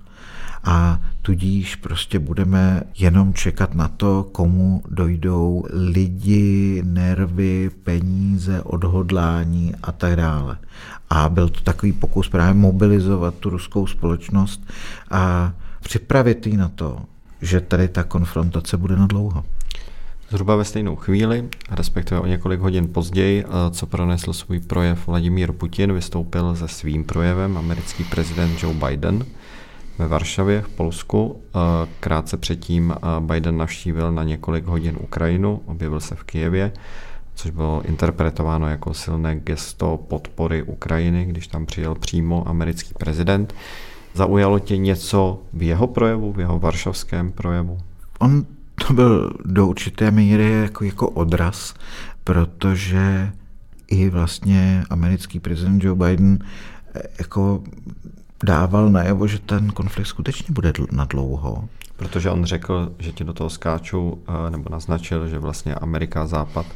A 0.64 1.00
tudíž 1.22 1.76
prostě 1.76 2.18
budeme 2.18 2.82
jenom 2.98 3.34
čekat 3.34 3.74
na 3.74 3.88
to, 3.88 4.28
komu 4.32 4.82
dojdou 4.88 5.64
lidi, 5.70 6.82
nervy, 6.86 7.70
peníze, 7.84 8.62
odhodlání 8.62 9.74
a 9.82 9.92
tak 9.92 10.16
dále. 10.16 10.58
A 11.10 11.28
byl 11.28 11.48
to 11.48 11.60
takový 11.60 11.92
pokus 11.92 12.28
právě 12.28 12.54
mobilizovat 12.54 13.34
tu 13.34 13.50
ruskou 13.50 13.86
společnost 13.86 14.60
a 15.10 15.52
připravit 15.80 16.46
ji 16.46 16.56
na 16.56 16.68
to, 16.68 16.98
že 17.42 17.60
tady 17.60 17.88
ta 17.88 18.02
konfrontace 18.02 18.76
bude 18.76 18.96
na 18.96 19.06
dlouho. 19.06 19.44
Zhruba 20.30 20.56
ve 20.56 20.64
stejnou 20.64 20.96
chvíli, 20.96 21.48
respektive 21.70 22.20
o 22.20 22.26
několik 22.26 22.60
hodin 22.60 22.88
později, 22.88 23.44
eh, 23.44 23.70
co 23.70 23.86
pronesl 23.86 24.32
svůj 24.32 24.60
projev 24.60 25.06
Vladimír 25.06 25.52
Putin, 25.52 25.92
vystoupil 25.92 26.56
se 26.56 26.68
svým 26.68 27.04
projevem 27.04 27.58
americký 27.58 28.04
prezident 28.04 28.62
Joe 28.62 28.74
Biden 28.74 29.24
ve 30.00 30.08
Varšavě 30.08 30.62
v 30.62 30.68
Polsku. 30.68 31.42
Eh, 31.46 31.88
krátce 32.00 32.36
předtím 32.36 32.94
eh, 32.96 33.20
Biden 33.20 33.56
navštívil 33.56 34.12
na 34.12 34.24
několik 34.24 34.64
hodin 34.64 34.96
Ukrajinu, 35.00 35.60
objevil 35.66 36.00
se 36.00 36.14
v 36.14 36.24
Kijevě, 36.24 36.72
což 37.34 37.50
bylo 37.50 37.82
interpretováno 37.84 38.68
jako 38.68 38.94
silné 38.94 39.36
gesto 39.36 39.96
podpory 40.08 40.62
Ukrajiny, 40.62 41.24
když 41.24 41.46
tam 41.46 41.66
přijel 41.66 41.94
přímo 41.94 42.48
americký 42.48 42.94
prezident. 42.98 43.54
Zaujalo 44.14 44.58
tě 44.58 44.76
něco 44.76 45.42
v 45.52 45.62
jeho 45.62 45.86
projevu, 45.86 46.32
v 46.32 46.40
jeho 46.40 46.58
varšavském 46.58 47.32
projevu? 47.32 47.78
On 48.18 48.46
to 48.86 48.94
byl 48.94 49.30
do 49.44 49.66
určité 49.66 50.10
míry 50.10 50.52
jako, 50.52 50.84
jako 50.84 51.08
odraz, 51.08 51.74
protože 52.24 53.32
i 53.88 54.10
vlastně 54.10 54.84
americký 54.90 55.40
prezident 55.40 55.84
Joe 55.84 56.08
Biden 56.08 56.38
eh, 56.94 57.02
jako 57.18 57.62
dával 58.44 58.90
najevo, 58.90 59.26
že 59.26 59.38
ten 59.38 59.70
konflikt 59.70 60.06
skutečně 60.06 60.46
bude 60.48 60.72
na 60.92 61.04
dlouho. 61.04 61.68
Protože 61.96 62.30
on 62.30 62.44
řekl, 62.44 62.92
že 62.98 63.12
ti 63.12 63.24
do 63.24 63.32
toho 63.32 63.50
skáču, 63.50 64.18
eh, 64.28 64.50
nebo 64.50 64.70
naznačil, 64.70 65.28
že 65.28 65.38
vlastně 65.38 65.74
Amerika 65.74 66.26
Západ 66.26 66.66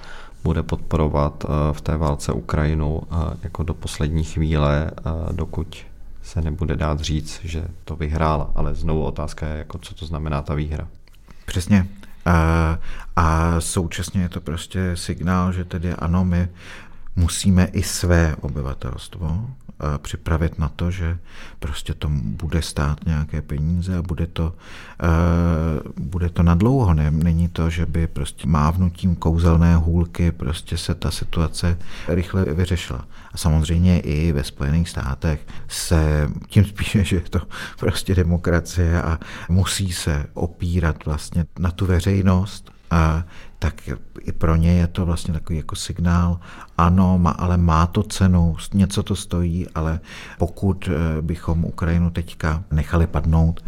bude 0.45 0.63
podporovat 0.63 1.45
eh, 1.45 1.73
v 1.73 1.81
té 1.81 1.97
válce 1.97 2.33
Ukrajinu 2.33 3.03
jako 3.43 3.63
do 3.63 3.75
poslední 3.75 4.25
chvíle, 4.25 4.91
dokud 5.33 5.77
se 6.23 6.43
nebude 6.43 6.77
dát 6.77 7.01
říct, 7.01 7.41
že 7.45 7.65
to 7.85 7.97
vyhrála. 7.97 8.51
Ale 8.55 8.75
znovu 8.75 9.05
otázka 9.05 9.47
je, 9.47 9.59
jako 9.59 9.79
co 9.79 9.95
to 9.95 10.07
znamená 10.07 10.43
ta 10.43 10.55
výhra. 10.55 10.89
Přesně. 11.47 11.87
A, 12.27 12.79
a 13.17 13.61
současně 13.61 14.23
je 14.23 14.29
to 14.29 14.41
prostě 14.41 14.97
signál, 14.97 15.53
že 15.53 15.65
tedy 15.65 15.93
ano, 15.93 16.25
my 16.25 16.49
musíme 17.17 17.65
i 17.65 17.83
své 17.83 18.37
obyvatelstvo 18.41 19.47
připravit 19.99 20.59
na 20.59 20.69
to, 20.69 20.91
že 20.91 21.19
prostě 21.59 21.95
to 21.95 22.09
bude 22.13 22.63
stát 22.63 23.07
nějaké 23.07 23.43
peníze 23.43 23.97
a 23.97 24.03
bude 24.03 24.27
to, 24.27 24.53
bude 25.97 26.29
to 26.29 26.43
nadlouho. 26.43 26.95
Ne? 26.95 27.11
Není 27.11 27.49
to, 27.49 27.71
že 27.71 27.87
by 27.87 28.07
prostě 28.07 28.49
mávnutím 28.49 29.17
kouzelné 29.17 29.77
hůlky 29.77 30.33
prostě 30.33 30.77
se 30.77 30.95
ta 30.95 31.11
situace 31.11 31.79
rychle 32.09 32.45
vyřešila. 32.45 33.05
A 33.33 33.37
samozřejmě 33.37 34.01
i 34.01 34.33
ve 34.33 34.45
Spojených 34.45 34.89
státech 34.89 35.47
se 35.69 36.31
tím 36.49 36.65
spíše, 36.65 37.05
že 37.05 37.17
je 37.17 37.23
to 37.23 37.41
prostě 37.79 38.15
demokracie 38.15 39.03
a 39.03 39.19
musí 39.49 39.93
se 39.93 40.27
opírat 40.35 41.05
vlastně 41.07 41.45
na 41.59 41.71
tu 41.71 41.87
veřejnost 41.87 42.71
a 42.91 43.25
tak 43.65 43.89
i 44.21 44.33
pro 44.33 44.57
ně 44.57 44.73
je 44.73 44.87
to 44.87 45.07
vlastně 45.07 45.35
takový 45.35 45.57
jako 45.57 45.77
signál, 45.77 46.41
ano, 46.79 47.19
má, 47.19 47.31
ale 47.31 47.57
má 47.57 47.87
to 47.87 48.03
cenu, 48.03 48.57
něco 48.75 49.03
to 49.03 49.17
stojí, 49.17 49.67
ale 49.75 50.01
pokud 50.39 50.89
eh, 50.89 51.23
bychom 51.23 51.65
Ukrajinu 51.65 52.11
teďka 52.11 52.65
nechali 52.71 53.07
padnout, 53.07 53.65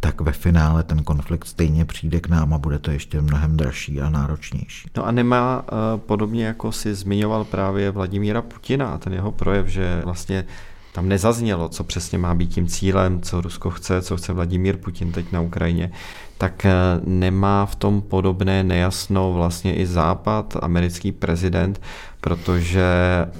tak 0.00 0.20
ve 0.20 0.32
finále 0.32 0.82
ten 0.82 1.02
konflikt 1.02 1.44
stejně 1.44 1.84
přijde 1.84 2.20
k 2.20 2.28
nám 2.28 2.54
a 2.54 2.58
bude 2.58 2.78
to 2.78 2.90
ještě 2.90 3.20
mnohem 3.20 3.56
dražší 3.56 4.00
a 4.00 4.10
náročnější. 4.10 4.88
No 4.96 5.06
a 5.06 5.10
nemá 5.10 5.60
uh, 5.60 6.00
podobně 6.00 6.46
jako 6.46 6.72
si 6.72 6.94
zmiňoval 6.94 7.44
právě 7.44 7.90
Vladimíra 7.90 8.42
Putina 8.42 8.98
ten 8.98 9.12
jeho 9.12 9.32
projev, 9.32 9.66
že 9.66 10.02
vlastně 10.04 10.44
tam 10.92 11.08
nezaznělo, 11.08 11.68
co 11.68 11.84
přesně 11.84 12.18
má 12.18 12.34
být 12.34 12.46
tím 12.46 12.66
cílem, 12.66 13.20
co 13.20 13.40
Rusko 13.40 13.70
chce, 13.70 14.02
co 14.02 14.16
chce 14.16 14.32
Vladimír 14.32 14.76
Putin 14.76 15.12
teď 15.12 15.32
na 15.32 15.40
Ukrajině, 15.40 15.90
tak 16.38 16.66
eh, 16.66 16.72
nemá 17.04 17.66
v 17.66 17.74
tom 17.74 18.02
podobné 18.02 18.64
nejasno 18.64 19.32
vlastně 19.32 19.74
i 19.74 19.86
Západ, 19.86 20.56
americký 20.62 21.12
prezident, 21.12 21.80
protože, 22.20 22.86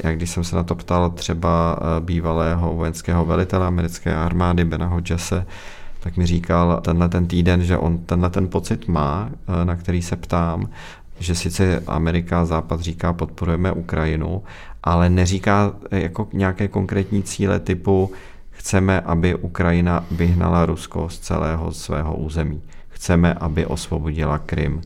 jak 0.04 0.16
když 0.16 0.30
jsem 0.30 0.44
se 0.44 0.56
na 0.56 0.62
to 0.62 0.74
ptal 0.74 1.10
třeba 1.10 1.78
eh, 1.80 2.00
bývalého 2.00 2.74
vojenského 2.74 3.24
velitele 3.24 3.66
americké 3.66 4.14
armády 4.14 4.64
Bena 4.64 4.86
Hodgese, 4.86 5.46
tak 6.00 6.16
mi 6.16 6.26
říkal 6.26 6.80
tenhle 6.84 7.08
ten 7.08 7.26
týden, 7.26 7.62
že 7.62 7.78
on 7.78 7.98
tenhle 7.98 8.30
ten 8.30 8.48
pocit 8.48 8.88
má, 8.88 9.30
eh, 9.32 9.64
na 9.64 9.76
který 9.76 10.02
se 10.02 10.16
ptám, 10.16 10.68
že 11.18 11.34
sice 11.34 11.82
Amerika 11.86 12.40
a 12.40 12.44
Západ 12.44 12.80
říká 12.80 13.12
podporujeme 13.12 13.72
Ukrajinu, 13.72 14.42
ale 14.82 15.10
neříká 15.10 15.72
jako 15.90 16.28
nějaké 16.32 16.68
konkrétní 16.68 17.22
cíle 17.22 17.60
typu 17.60 18.12
chceme, 18.50 19.00
aby 19.00 19.34
Ukrajina 19.34 20.04
vyhnala 20.10 20.66
Rusko 20.66 21.08
z 21.08 21.18
celého 21.18 21.72
svého 21.72 22.16
území. 22.16 22.62
Chceme, 22.88 23.34
aby 23.34 23.66
osvobodila 23.66 24.38
Krym 24.38 24.80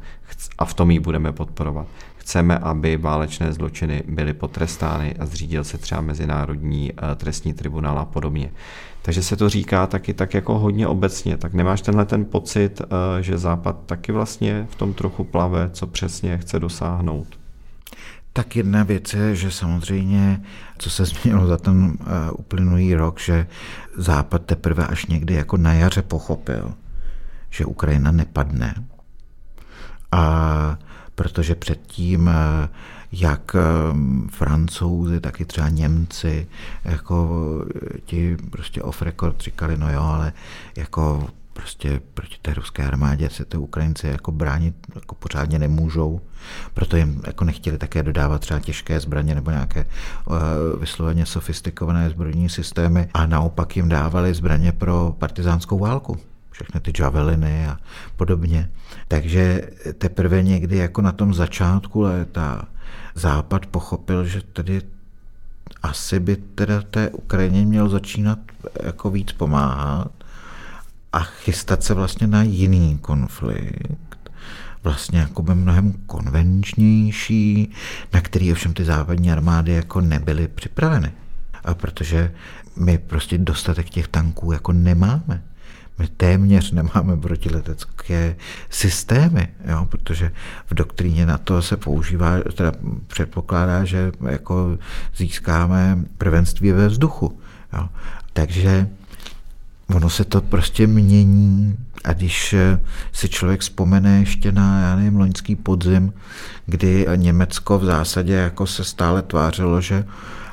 a 0.59 0.65
v 0.65 0.75
tom 0.75 0.91
ji 0.91 1.01
budeme 1.01 1.33
podporovat. 1.33 1.87
Chceme, 2.17 2.59
aby 2.59 2.97
válečné 2.97 3.53
zločiny 3.53 4.03
byly 4.09 4.33
potrestány 4.33 5.15
a 5.19 5.27
zřídil 5.27 5.65
se 5.65 5.79
třeba 5.79 6.01
Mezinárodní 6.01 6.93
eh, 6.93 7.15
trestní 7.15 7.53
tribunál 7.53 7.99
a 7.99 8.05
podobně. 8.05 8.51
Takže 9.03 9.23
se 9.23 9.37
to 9.37 9.49
říká 9.49 9.87
taky 9.87 10.15
tak 10.15 10.35
jako 10.35 10.59
hodně 10.59 10.87
obecně. 10.87 11.37
Tak 11.37 11.55
nemáš 11.55 11.81
tenhle 11.81 12.05
ten 12.05 12.25
pocit, 12.25 12.81
eh, 12.81 13.23
že 13.23 13.39
Západ 13.39 13.77
taky 13.87 14.13
vlastně 14.13 14.67
v 14.71 14.75
tom 14.75 14.95
trochu 14.95 15.25
plave, 15.25 15.71
co 15.73 15.87
přesně 15.87 16.39
chce 16.39 16.61
dosáhnout? 16.61 17.44
Tak 18.37 18.57
jedna 18.57 18.83
věc 18.83 19.15
je, 19.15 19.37
že 19.37 19.51
samozřejmě, 19.51 20.43
co 20.79 20.91
se 20.91 21.05
změnilo 21.05 21.47
za 21.47 21.57
ten 21.57 21.77
uh, 21.85 21.97
uplynulý 22.33 22.95
rok, 22.95 23.21
že 23.21 23.47
Západ 23.97 24.43
teprve 24.45 24.87
až 24.87 25.07
někdy 25.07 25.35
jako 25.35 25.57
na 25.57 25.73
jaře 25.73 26.03
pochopil, 26.03 26.75
že 27.51 27.65
Ukrajina 27.65 28.13
nepadne. 28.13 28.75
A 30.13 30.79
protože 31.15 31.55
předtím 31.55 32.27
uh, 32.27 32.33
jak 33.13 33.57
francouzi, 34.31 35.21
tak 35.21 35.41
i 35.41 35.45
třeba 35.45 35.69
Němci, 35.69 36.49
jako 36.85 37.29
ti 38.05 38.37
prostě 38.51 38.83
off 38.83 39.03
record 39.03 39.41
říkali, 39.41 39.77
no 39.77 39.93
jo, 39.93 40.03
ale 40.03 40.33
jako 40.77 41.29
prostě 41.55 42.01
proti 42.15 42.37
té 42.43 42.55
ruské 42.55 42.87
armádě 42.87 43.31
se 43.31 43.45
ty 43.45 43.57
Ukrajinci 43.57 44.07
jako 44.07 44.33
bránit 44.33 44.75
jako 44.95 45.15
pořádně 45.15 45.59
nemůžou, 45.59 46.21
proto 46.75 46.97
jim 46.97 47.23
jako 47.27 47.45
nechtěli 47.45 47.79
také 47.79 48.03
dodávat 48.03 48.41
třeba 48.41 48.61
těžké 48.61 49.01
zbraně 49.01 49.35
nebo 49.35 49.51
nějaké 49.51 49.87
uh, 50.27 50.37
vysloveně 50.81 51.27
sofistikované 51.27 52.11
zbrojní 52.11 52.49
systémy 52.49 53.09
a 53.15 53.27
naopak 53.27 53.77
jim 53.77 53.89
dávali 53.89 54.35
zbraně 54.35 54.73
pro 54.73 55.17
partizánskou 55.19 55.79
válku. 55.79 56.17
Všechny 56.51 56.81
ty 56.81 56.93
javeliny 57.03 57.67
a 57.67 57.77
podobně. 58.17 58.71
Takže 59.09 59.63
teprve 59.99 60.43
někdy 60.43 60.77
jako 60.77 61.03
na 61.03 61.13
tom 61.13 61.35
začátku 61.35 62.01
léta 62.01 62.69
Západ 63.15 63.67
pochopil, 63.67 64.25
že 64.25 64.43
tedy 64.43 64.83
asi 65.83 66.21
by 66.21 66.37
teda 66.37 66.83
té 66.83 67.11
Ukrajině 67.11 67.67
měl 67.67 67.89
začínat 67.89 68.39
jako 68.83 69.11
víc 69.11 69.33
pomáhat 69.33 70.11
a 71.15 71.21
chystat 71.21 71.83
se 71.83 71.95
vlastně 71.95 72.27
na 72.27 72.43
jiný 72.43 72.99
konflikt, 72.99 74.31
vlastně 74.83 75.19
jako 75.19 75.43
by 75.43 75.55
mnohem 75.55 75.93
konvenčnější, 76.07 77.73
na 78.13 78.21
který 78.21 78.53
ovšem 78.53 78.75
ty 78.75 78.85
západní 78.85 79.33
armády 79.33 79.73
jako 79.73 80.01
nebyly 80.01 80.49
připraveny. 80.49 81.13
A 81.65 81.75
protože 81.75 82.35
my 82.77 82.99
prostě 82.99 83.39
dostatek 83.39 83.91
těch 83.91 84.09
tanků 84.09 84.53
jako 84.53 84.73
nemáme. 84.73 85.43
My 85.99 86.09
téměř 86.09 86.73
nemáme 86.73 87.17
protiletecké 87.17 88.37
systémy, 88.71 89.49
jo, 89.65 89.87
protože 89.91 90.33
v 90.67 90.75
doktríně 90.75 91.27
na 91.27 91.39
to 91.39 91.63
se 91.63 91.77
používá, 91.77 92.41
teda 92.55 92.73
předpokládá, 93.07 93.85
že 93.85 94.13
jako 94.31 94.79
získáme 95.17 95.99
prvenství 96.19 96.73
ve 96.73 96.89
vzduchu. 96.89 97.41
Jo. 97.73 97.89
Takže 98.33 98.89
ono 99.89 100.11
se 100.11 100.25
to 100.25 100.41
prostě 100.41 100.87
mění 100.87 101.77
a 102.05 102.13
když 102.13 102.55
si 103.13 103.29
člověk 103.29 103.61
vzpomene 103.61 104.19
ještě 104.19 104.53
na, 104.53 104.81
já 104.81 104.97
nevím, 104.97 105.17
loňský 105.17 105.57
podzim, 105.57 106.13
kdy 106.67 107.07
Německo 107.17 107.79
v 107.79 107.85
zásadě 107.85 108.33
jako 108.33 108.67
se 108.67 108.85
stále 108.85 109.23
tvářilo, 109.23 109.81
že 109.81 110.05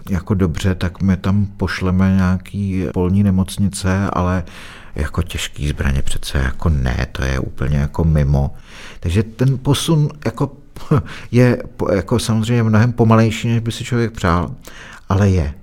jako 0.09 0.33
dobře, 0.33 0.75
tak 0.75 1.01
my 1.01 1.17
tam 1.17 1.45
pošleme 1.45 2.15
nějaký 2.15 2.85
polní 2.93 3.23
nemocnice, 3.23 4.09
ale 4.13 4.43
jako 4.95 5.21
těžký 5.23 5.67
zbraně 5.67 6.01
přece 6.01 6.37
jako 6.37 6.69
ne, 6.69 7.07
to 7.11 7.23
je 7.23 7.39
úplně 7.39 7.77
jako 7.77 8.03
mimo. 8.03 8.53
Takže 8.99 9.23
ten 9.23 9.57
posun 9.57 10.09
jako 10.25 10.51
je 11.31 11.63
jako 11.93 12.19
samozřejmě 12.19 12.63
mnohem 12.63 12.91
pomalejší, 12.93 13.47
než 13.47 13.59
by 13.59 13.71
si 13.71 13.83
člověk 13.83 14.11
přál, 14.11 14.55
ale 15.09 15.29
je. 15.29 15.53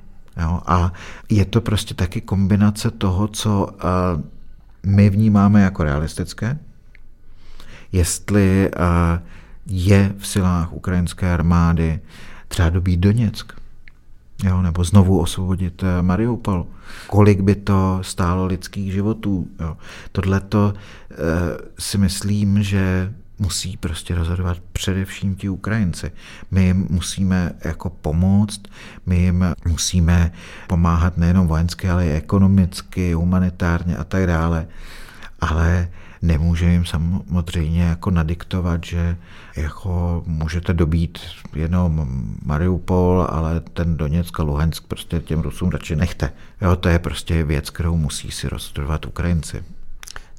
Jo? 0.42 0.60
A 0.66 0.92
je 1.28 1.44
to 1.44 1.60
prostě 1.60 1.94
taky 1.94 2.20
kombinace 2.20 2.90
toho, 2.90 3.28
co 3.28 3.66
uh, 3.66 4.22
my 4.86 5.10
vnímáme 5.10 5.62
jako 5.62 5.84
realistické, 5.84 6.58
jestli 7.92 8.70
uh, 8.70 8.84
je 9.66 10.14
v 10.18 10.26
silách 10.26 10.72
ukrajinské 10.72 11.34
armády 11.34 12.00
třeba 12.48 12.70
dobít 12.70 13.00
Doněck, 13.00 13.52
jo, 14.44 14.62
nebo 14.62 14.84
znovu 14.84 15.20
osvobodit 15.20 15.82
eh, 15.82 16.02
Mariupol. 16.02 16.66
Kolik 17.06 17.40
by 17.40 17.54
to 17.54 17.98
stálo 18.02 18.46
lidských 18.46 18.92
životů. 18.92 19.48
Tohle 20.12 20.40
to 20.40 20.74
si 21.78 21.98
myslím, 21.98 22.62
že 22.62 23.14
musí 23.38 23.76
prostě 23.76 24.14
rozhodovat 24.14 24.58
především 24.72 25.34
ti 25.34 25.48
Ukrajinci. 25.48 26.12
My 26.50 26.64
jim 26.64 26.86
musíme 26.90 27.52
jako 27.64 27.90
pomoct, 27.90 28.60
my 29.06 29.18
jim 29.18 29.44
musíme 29.66 30.32
pomáhat 30.66 31.16
nejenom 31.16 31.46
vojensky, 31.46 31.90
ale 31.90 32.06
i 32.06 32.10
ekonomicky, 32.10 33.12
humanitárně 33.12 33.96
a 33.96 34.04
tak 34.04 34.26
dále. 34.26 34.66
Ale 35.40 35.88
nemůže 36.22 36.70
jim 36.70 36.84
samozřejmě 36.84 37.82
jako 37.82 38.10
nadiktovat, 38.10 38.84
že 38.84 39.16
jako 39.56 40.22
můžete 40.26 40.74
dobít 40.74 41.18
jenom 41.54 42.08
Mariupol, 42.44 43.26
ale 43.30 43.60
ten 43.60 43.96
Doněck 43.96 44.40
a 44.40 44.42
Luhansk 44.42 44.86
prostě 44.86 45.20
těm 45.20 45.40
Rusům 45.40 45.70
radši 45.70 45.96
nechte. 45.96 46.32
Jo, 46.60 46.76
to 46.76 46.88
je 46.88 46.98
prostě 46.98 47.44
věc, 47.44 47.70
kterou 47.70 47.96
musí 47.96 48.30
si 48.30 48.48
rozhodovat 48.48 49.06
Ukrajinci. 49.06 49.64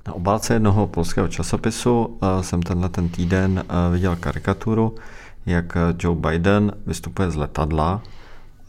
Na 0.10 0.16
obálce 0.16 0.54
jednoho 0.54 0.88
polského 0.88 1.28
časopisu 1.28 2.06
uh, 2.06 2.42
jsem 2.42 2.62
tenhle 2.62 2.90
ten 2.90 3.10
týden 3.10 3.64
uh, 3.64 3.94
viděl 3.94 4.16
karikaturu, 4.16 4.96
jak 5.46 5.78
Joe 6.00 6.20
Biden 6.20 6.72
vystupuje 6.86 7.32
z 7.32 7.36
letadla 7.36 8.02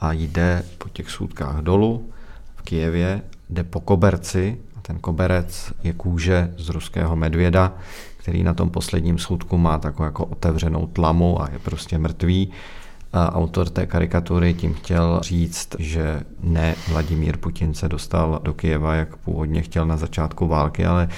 a 0.00 0.12
jde 0.12 0.62
po 0.78 0.88
těch 0.88 1.10
sůdkách 1.10 1.56
dolů 1.56 2.10
v 2.56 2.62
Kijevě, 2.62 3.22
jde 3.50 3.64
po 3.64 3.80
koberci 3.80 4.58
ten 4.82 4.98
koberec 4.98 5.72
je 5.82 5.92
kůže 5.92 6.54
z 6.58 6.68
ruského 6.68 7.16
medvěda, 7.16 7.72
který 8.16 8.42
na 8.42 8.54
tom 8.54 8.70
posledním 8.70 9.18
schůdku 9.18 9.58
má 9.58 9.78
takovou 9.78 10.04
jako 10.04 10.24
otevřenou 10.24 10.86
tlamu 10.86 11.42
a 11.42 11.48
je 11.52 11.58
prostě 11.58 11.98
mrtvý. 11.98 12.50
A 13.12 13.34
autor 13.34 13.68
té 13.68 13.86
karikatury 13.86 14.54
tím 14.54 14.74
chtěl 14.74 15.20
říct, 15.22 15.68
že 15.78 16.20
ne 16.42 16.74
Vladimír 16.88 17.36
Putin 17.36 17.74
se 17.74 17.88
dostal 17.88 18.40
do 18.42 18.54
Kijeva, 18.54 18.94
jak 18.94 19.16
původně 19.16 19.62
chtěl 19.62 19.86
na 19.86 19.96
začátku 19.96 20.46
války, 20.46 20.86
ale 20.86 21.08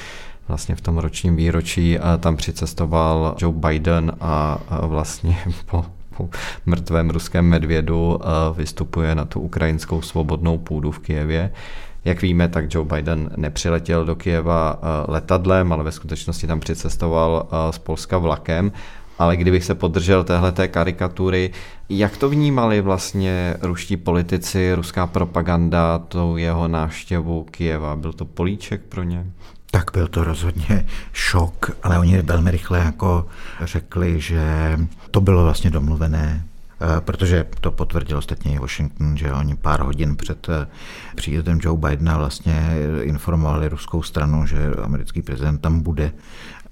vlastně 0.49 0.75
v 0.75 0.81
tom 0.81 0.99
ročním 0.99 1.37
výročí 1.37 1.99
tam 2.21 2.37
přicestoval 2.37 3.37
Joe 3.39 3.59
Biden 3.59 4.13
a 4.21 4.59
vlastně 4.83 5.39
po, 5.67 5.85
po 6.17 6.29
mrtvém 6.67 7.11
ruském 7.11 7.45
medvědu 7.45 8.21
vystupuje 8.57 9.15
na 9.15 9.25
tu 9.25 9.41
ukrajinskou 9.41 10.03
svobodnou 10.03 10.59
půdu 10.59 10.91
v 10.91 10.99
Kijevě. 10.99 11.53
Jak 12.05 12.23
víme, 12.23 12.49
tak 12.49 12.75
Joe 12.75 12.89
Biden 12.89 13.31
nepřiletěl 13.37 14.05
do 14.05 14.17
Kijeva 14.17 14.81
letadlem, 15.09 15.73
ale 15.73 15.85
ve 15.85 15.93
skutečnosti 15.93 16.47
tam 16.47 16.61
přicestoval 16.61 17.49
z 17.71 17.79
Polska 17.79 18.19
vlakem. 18.19 18.73
Ale 19.19 19.37
kdybych 19.37 19.65
se 19.65 19.75
podržel 19.75 20.25
téhleté 20.25 20.69
karikatury, 20.69 21.51
jak 21.89 22.17
to 22.17 22.29
vnímali 22.29 22.81
vlastně 22.81 23.57
ruští 23.61 23.97
politici, 23.97 24.75
ruská 24.75 25.07
propaganda, 25.07 25.99
tou 25.99 26.37
jeho 26.37 26.69
návštěvu 26.69 27.47
Kijeva? 27.51 27.97
Byl 27.97 28.13
to 28.13 28.25
políček 28.25 28.81
pro 28.89 29.03
ně? 29.03 29.27
Tak 29.71 29.91
byl 29.93 30.09
to 30.09 30.25
rozhodně 30.25 30.87
šok, 31.13 31.71
ale 31.83 31.99
oni 31.99 32.23
velmi 32.23 32.51
rychle 32.51 32.79
jako 32.79 33.27
řekli, 33.61 34.21
že 34.21 34.79
to 35.11 35.21
bylo 35.21 35.45
vlastně 35.45 35.71
domluvené, 35.71 36.45
Eh, 36.83 37.01
protože 37.01 37.47
to 37.61 37.71
potvrdil 37.71 38.19
ostatně 38.19 38.55
i 38.55 38.59
Washington, 38.59 39.17
že 39.17 39.33
oni 39.33 39.57
pár 39.57 39.81
hodin 39.81 40.17
před 40.17 40.49
eh, 40.49 40.67
příjezdem 41.15 41.59
Joe 41.63 41.79
Bidena 41.79 42.19
vlastně 42.19 42.71
informovali 43.03 43.69
ruskou 43.69 44.03
stranu, 44.03 44.47
že 44.47 44.71
americký 44.83 45.23
prezident 45.23 45.59
tam 45.59 45.81
bude 45.81 46.13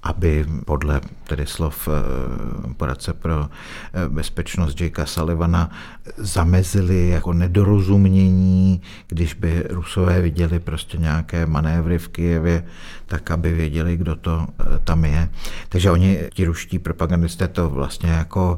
aby 0.03 0.45
podle 0.65 1.01
tedy 1.23 1.45
slov 1.45 1.87
eh, 1.87 2.73
poradce 2.77 3.13
pro 3.13 3.49
eh, 3.49 4.09
bezpečnost 4.09 4.81
Jakea 4.81 5.05
Sullivana 5.05 5.71
zamezili 6.17 7.09
jako 7.09 7.33
nedorozumění, 7.33 8.81
když 9.07 9.33
by 9.33 9.63
Rusové 9.69 10.21
viděli 10.21 10.59
prostě 10.59 10.97
nějaké 10.97 11.45
manévry 11.45 11.97
v 11.97 12.07
Kijevě, 12.07 12.63
tak 13.05 13.31
aby 13.31 13.53
věděli, 13.53 13.97
kdo 13.97 14.15
to 14.15 14.47
eh, 14.59 14.79
tam 14.83 15.05
je. 15.05 15.29
Takže 15.69 15.91
oni, 15.91 16.19
ti 16.33 16.45
ruští 16.45 16.79
propagandisté, 16.79 17.47
to 17.47 17.69
vlastně 17.69 18.09
jako 18.09 18.57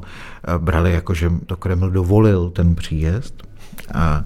brali 0.58 0.92
jako, 0.92 1.14
že 1.14 1.32
to 1.46 1.56
Kreml 1.56 1.90
dovolil 1.90 2.50
ten 2.50 2.74
příjezd. 2.74 3.42
A 3.94 4.24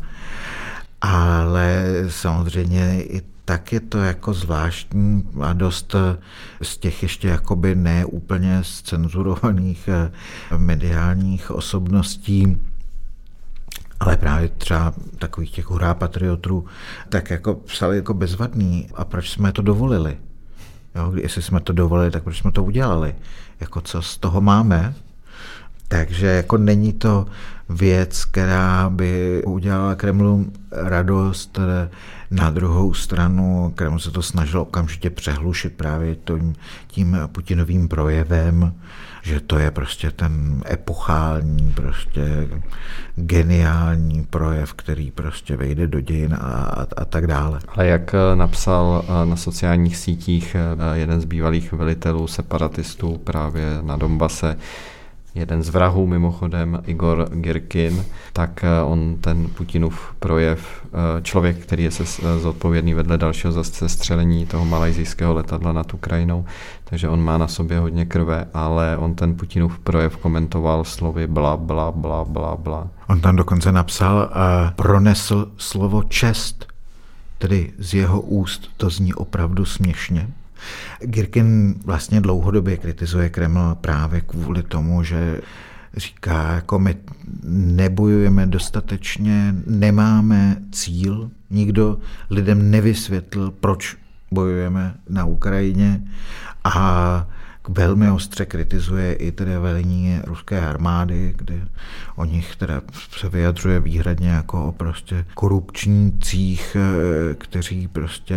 ale 1.01 1.85
samozřejmě 2.09 3.03
i 3.03 3.23
tak 3.49 3.73
je 3.73 3.81
to 3.81 3.99
jako 3.99 4.35
zvláštní 4.35 5.29
a 5.41 5.53
dost 5.53 5.95
z 6.63 6.79
těch 6.79 7.03
ještě 7.03 7.29
jakoby 7.29 7.75
neúplně 7.75 8.63
cenzurovaných 8.85 9.89
eh, 9.89 10.11
mediálních 10.59 11.51
osobností 11.51 12.57
ale 14.01 14.17
právě 14.17 14.49
třeba 14.49 14.95
takových 15.19 15.51
těch 15.51 15.67
hurá 15.67 15.95
patriotů, 15.95 16.65
tak 17.09 17.31
jako 17.31 17.55
psali 17.55 17.97
jako 17.97 18.15
bezvadný. 18.15 18.89
A 18.95 19.05
proč 19.05 19.31
jsme 19.31 19.53
to 19.53 19.63
dovolili? 19.63 20.17
Jo, 20.95 21.13
jestli 21.17 21.43
jsme 21.43 21.61
to 21.61 21.73
dovolili, 21.73 22.11
tak 22.11 22.23
proč 22.23 22.39
jsme 22.39 22.53
to 22.53 22.65
udělali? 22.65 23.15
Jako 23.61 23.81
co 23.81 24.03
z 24.03 24.19
toho 24.19 24.41
máme? 24.41 24.95
Takže 25.89 26.27
jako 26.27 26.57
není 26.57 26.93
to 26.93 27.27
věc, 27.69 28.25
která 28.25 28.91
by 28.91 29.43
udělala 29.47 29.95
Kremlu 29.95 30.47
radost. 30.73 31.59
Na 32.31 32.51
druhou 32.51 32.95
stranu 32.95 33.73
Kreml 33.75 33.99
se 33.99 34.11
to 34.11 34.23
snažil 34.23 34.61
okamžitě 34.61 35.11
přehlušit 35.11 35.73
právě 35.73 36.17
tím, 36.17 36.55
tím 36.87 37.19
Putinovým 37.33 37.89
projevem, 37.89 38.75
že 39.23 39.41
to 39.41 39.59
je 39.59 39.71
prostě 39.71 40.11
ten 40.11 40.63
epochální, 40.71 41.73
prostě 41.73 42.49
geniální 43.17 44.25
projev, 44.31 44.75
který 44.75 45.11
prostě 45.11 45.57
vejde 45.57 45.87
do 45.87 46.01
dějin 46.01 46.35
a, 46.35 46.37
a, 46.39 46.87
a 46.97 47.05
tak 47.05 47.27
dále. 47.27 47.59
Ale 47.69 47.87
jak 47.87 48.15
napsal 48.35 49.05
na 49.25 49.37
sociálních 49.37 49.97
sítích 49.97 50.57
jeden 50.95 51.21
z 51.21 51.25
bývalých 51.25 51.73
velitelů 51.73 52.27
separatistů 52.27 53.19
právě 53.19 53.79
na 53.83 53.97
Donbase, 53.97 54.57
jeden 55.35 55.63
z 55.63 55.69
vrahů 55.69 56.07
mimochodem, 56.07 56.83
Igor 56.87 57.29
Girkin, 57.33 58.05
tak 58.33 58.65
eh, 58.65 58.83
on 58.83 59.17
ten 59.21 59.49
Putinův 59.49 60.15
projev, 60.19 60.87
eh, 60.87 61.23
člověk, 61.23 61.59
který 61.59 61.85
je 61.85 61.91
se 61.91 62.03
eh, 62.03 62.39
zodpovědný 62.39 62.95
vedle 62.95 63.19
dalšího 63.19 63.53
zastřelení 63.53 64.47
toho 64.47 64.65
malajzijského 64.65 65.35
letadla 65.35 65.73
nad 65.73 65.95
Ukrajinou, 65.95 66.45
takže 66.85 67.09
on 67.09 67.21
má 67.21 67.39
na 67.39 67.49
sobě 67.49 67.79
hodně 67.79 68.07
krve, 68.07 68.49
ale 68.55 68.97
on 68.97 69.15
ten 69.15 69.35
Putinův 69.35 69.79
projev 69.79 70.17
komentoval 70.17 70.85
slovy 70.85 71.27
bla, 71.27 71.57
bla, 71.57 71.93
bla, 71.93 72.25
bla, 72.25 72.57
bla. 72.57 72.89
On 73.09 73.21
tam 73.21 73.37
dokonce 73.37 73.73
napsal 73.73 74.31
a 74.33 74.73
pronesl 74.77 75.53
slovo 75.57 76.03
čest, 76.03 76.67
tedy 77.39 77.73
z 77.79 77.95
jeho 77.95 78.21
úst 78.21 78.71
to 78.77 78.91
zní 78.91 79.15
opravdu 79.15 79.65
směšně. 79.65 80.29
Girkin 81.01 81.75
vlastně 81.85 82.21
dlouhodobě 82.21 82.77
kritizuje 82.77 83.29
Kreml 83.29 83.75
právě 83.81 84.21
kvůli 84.21 84.63
tomu, 84.63 85.03
že 85.03 85.41
říká, 85.97 86.53
jako 86.53 86.79
my 86.79 86.97
nebojujeme 87.53 88.47
dostatečně, 88.47 89.55
nemáme 89.67 90.57
cíl, 90.73 91.31
nikdo 91.51 91.99
lidem 92.31 92.71
nevysvětlil, 92.71 93.51
proč 93.51 93.97
bojujeme 94.31 94.95
na 95.09 95.25
Ukrajině. 95.25 96.03
A 96.65 97.27
velmi 97.69 98.11
ostře 98.11 98.47
kritizuje 98.47 99.13
i 99.13 99.33
tedy 99.33 99.59
velení 99.59 100.21
ruské 100.25 100.61
armády, 100.61 101.35
kde 101.37 101.55
o 102.17 102.25
nich 102.25 102.57
teda 102.57 102.81
se 103.19 103.29
vyjadřuje 103.29 103.81
výhradně 103.81 104.29
jako 104.29 104.65
o 104.65 104.73
prostě 104.73 105.25
korupčnících, 105.35 106.77
eh, 106.81 107.35
kteří 107.35 107.89
prostě 107.89 108.37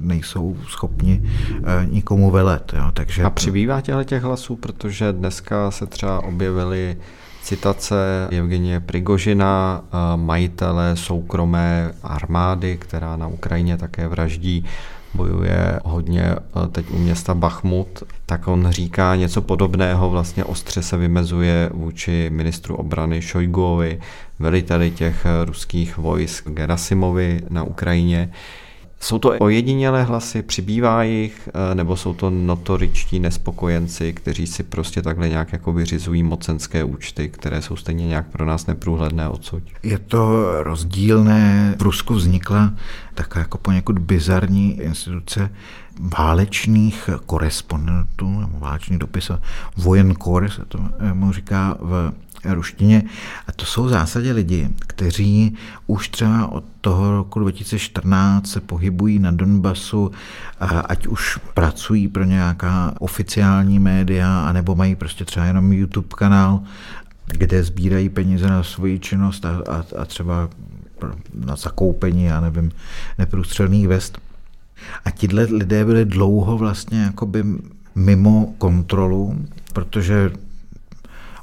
nejsou 0.00 0.56
schopni 0.68 1.22
eh, 1.22 1.86
nikomu 1.90 2.30
velet. 2.30 2.72
Jo. 2.76 2.90
Takže... 2.92 3.22
A 3.22 3.30
přibývá 3.30 3.80
těchto 3.80 4.04
těch 4.04 4.22
hlasů, 4.22 4.56
protože 4.56 5.12
dneska 5.12 5.70
se 5.70 5.86
třeba 5.86 6.24
objevily 6.24 6.96
citace 7.42 8.28
Evgenie 8.30 8.80
Prigožina, 8.80 9.84
eh, 9.84 10.16
majitele 10.16 10.96
soukromé 10.96 11.92
armády, 12.02 12.76
která 12.76 13.16
na 13.16 13.26
Ukrajině 13.26 13.76
také 13.76 14.08
vraždí 14.08 14.64
bojuje 15.14 15.80
hodně 15.84 16.22
eh, 16.22 16.68
teď 16.72 16.90
u 16.90 16.98
města 16.98 17.34
Bachmut, 17.34 18.02
tak 18.26 18.48
on 18.48 18.70
říká 18.70 19.16
něco 19.16 19.42
podobného, 19.42 20.10
vlastně 20.10 20.44
ostře 20.44 20.82
se 20.82 20.96
vymezuje 20.96 21.70
vůči 21.72 22.30
ministru 22.32 22.76
obrany 22.76 23.22
Šojguovi, 23.22 24.00
veliteli 24.38 24.90
těch 24.90 25.26
ruských 25.44 25.96
vojsk 25.96 26.48
Gerasimovi 26.48 27.40
na 27.50 27.62
Ukrajině. 27.62 28.30
Jsou 29.00 29.18
to 29.18 29.38
ojedinělé 29.38 30.02
hlasy, 30.02 30.42
přibývá 30.42 31.02
jich, 31.02 31.48
eh, 31.48 31.74
nebo 31.74 31.96
jsou 31.96 32.14
to 32.14 32.30
notoričtí 32.30 33.20
nespokojenci, 33.20 34.12
kteří 34.12 34.46
si 34.46 34.62
prostě 34.62 35.02
takhle 35.02 35.28
nějak 35.28 35.52
jako 35.52 35.72
vyřizují 35.72 36.22
mocenské 36.22 36.84
účty, 36.84 37.28
které 37.28 37.62
jsou 37.62 37.76
stejně 37.76 38.06
nějak 38.06 38.26
pro 38.26 38.44
nás 38.44 38.66
neprůhledné 38.66 39.28
odsud? 39.28 39.62
Je 39.82 39.98
to 39.98 40.46
rozdílné. 40.62 41.74
V 41.78 41.82
Rusku 41.82 42.14
vznikla 42.14 42.74
taková 43.14 43.40
jako 43.40 43.58
poněkud 43.58 43.98
bizarní 43.98 44.80
instituce 44.80 45.50
válečných 46.00 47.10
korespondentů, 47.26 48.50
válečných 48.58 48.98
dopisů, 48.98 49.34
vojenkor 49.76 50.50
se 50.50 50.64
to 50.64 50.78
mu 51.12 51.32
říká 51.32 51.76
v 51.80 52.12
ruštině. 52.44 53.02
A 53.46 53.52
to 53.52 53.64
jsou 53.64 53.84
v 53.84 53.88
zásadě 53.88 54.32
lidi, 54.32 54.68
kteří 54.78 55.56
už 55.86 56.08
třeba 56.08 56.46
od 56.46 56.64
toho 56.80 57.12
roku 57.12 57.38
2014 57.38 58.46
se 58.46 58.60
pohybují 58.60 59.18
na 59.18 59.30
Donbasu, 59.30 60.10
ať 60.60 61.06
už 61.06 61.38
pracují 61.54 62.08
pro 62.08 62.24
nějaká 62.24 62.94
oficiální 62.98 63.78
média, 63.78 64.40
anebo 64.40 64.74
mají 64.74 64.94
prostě 64.94 65.24
třeba 65.24 65.46
jenom 65.46 65.72
YouTube 65.72 66.08
kanál, 66.16 66.60
kde 67.26 67.64
sbírají 67.64 68.08
peníze 68.08 68.46
na 68.46 68.62
svoji 68.62 68.98
činnost 68.98 69.44
a, 69.44 69.62
a, 69.68 69.84
a 69.98 70.04
třeba 70.04 70.48
na 71.34 71.56
zakoupení, 71.56 72.24
já 72.24 72.40
nevím, 72.40 72.72
neprůstřelných 73.18 73.88
vest. 73.88 74.18
A 75.04 75.10
tihle 75.10 75.42
lidé 75.44 75.84
byli 75.84 76.04
dlouho 76.04 76.58
vlastně 76.58 77.02
jakoby 77.02 77.44
mimo 77.94 78.54
kontrolu, 78.58 79.46
protože 79.72 80.30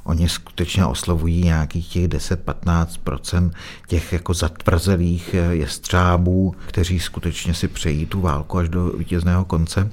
oni 0.06 0.28
skutečně 0.28 0.86
oslovují 0.86 1.44
nějakých 1.44 1.88
těch 1.88 2.08
10-15% 2.08 3.50
těch 3.86 4.12
jako 4.12 4.34
zatvrzelých 4.34 5.34
eh, 5.34 5.54
jestřábů, 5.54 6.54
kteří 6.66 7.00
skutečně 7.00 7.54
si 7.54 7.68
přejí 7.68 8.06
tu 8.06 8.20
válku 8.20 8.58
až 8.58 8.68
do 8.68 8.84
vítězného 8.84 9.44
konce. 9.44 9.90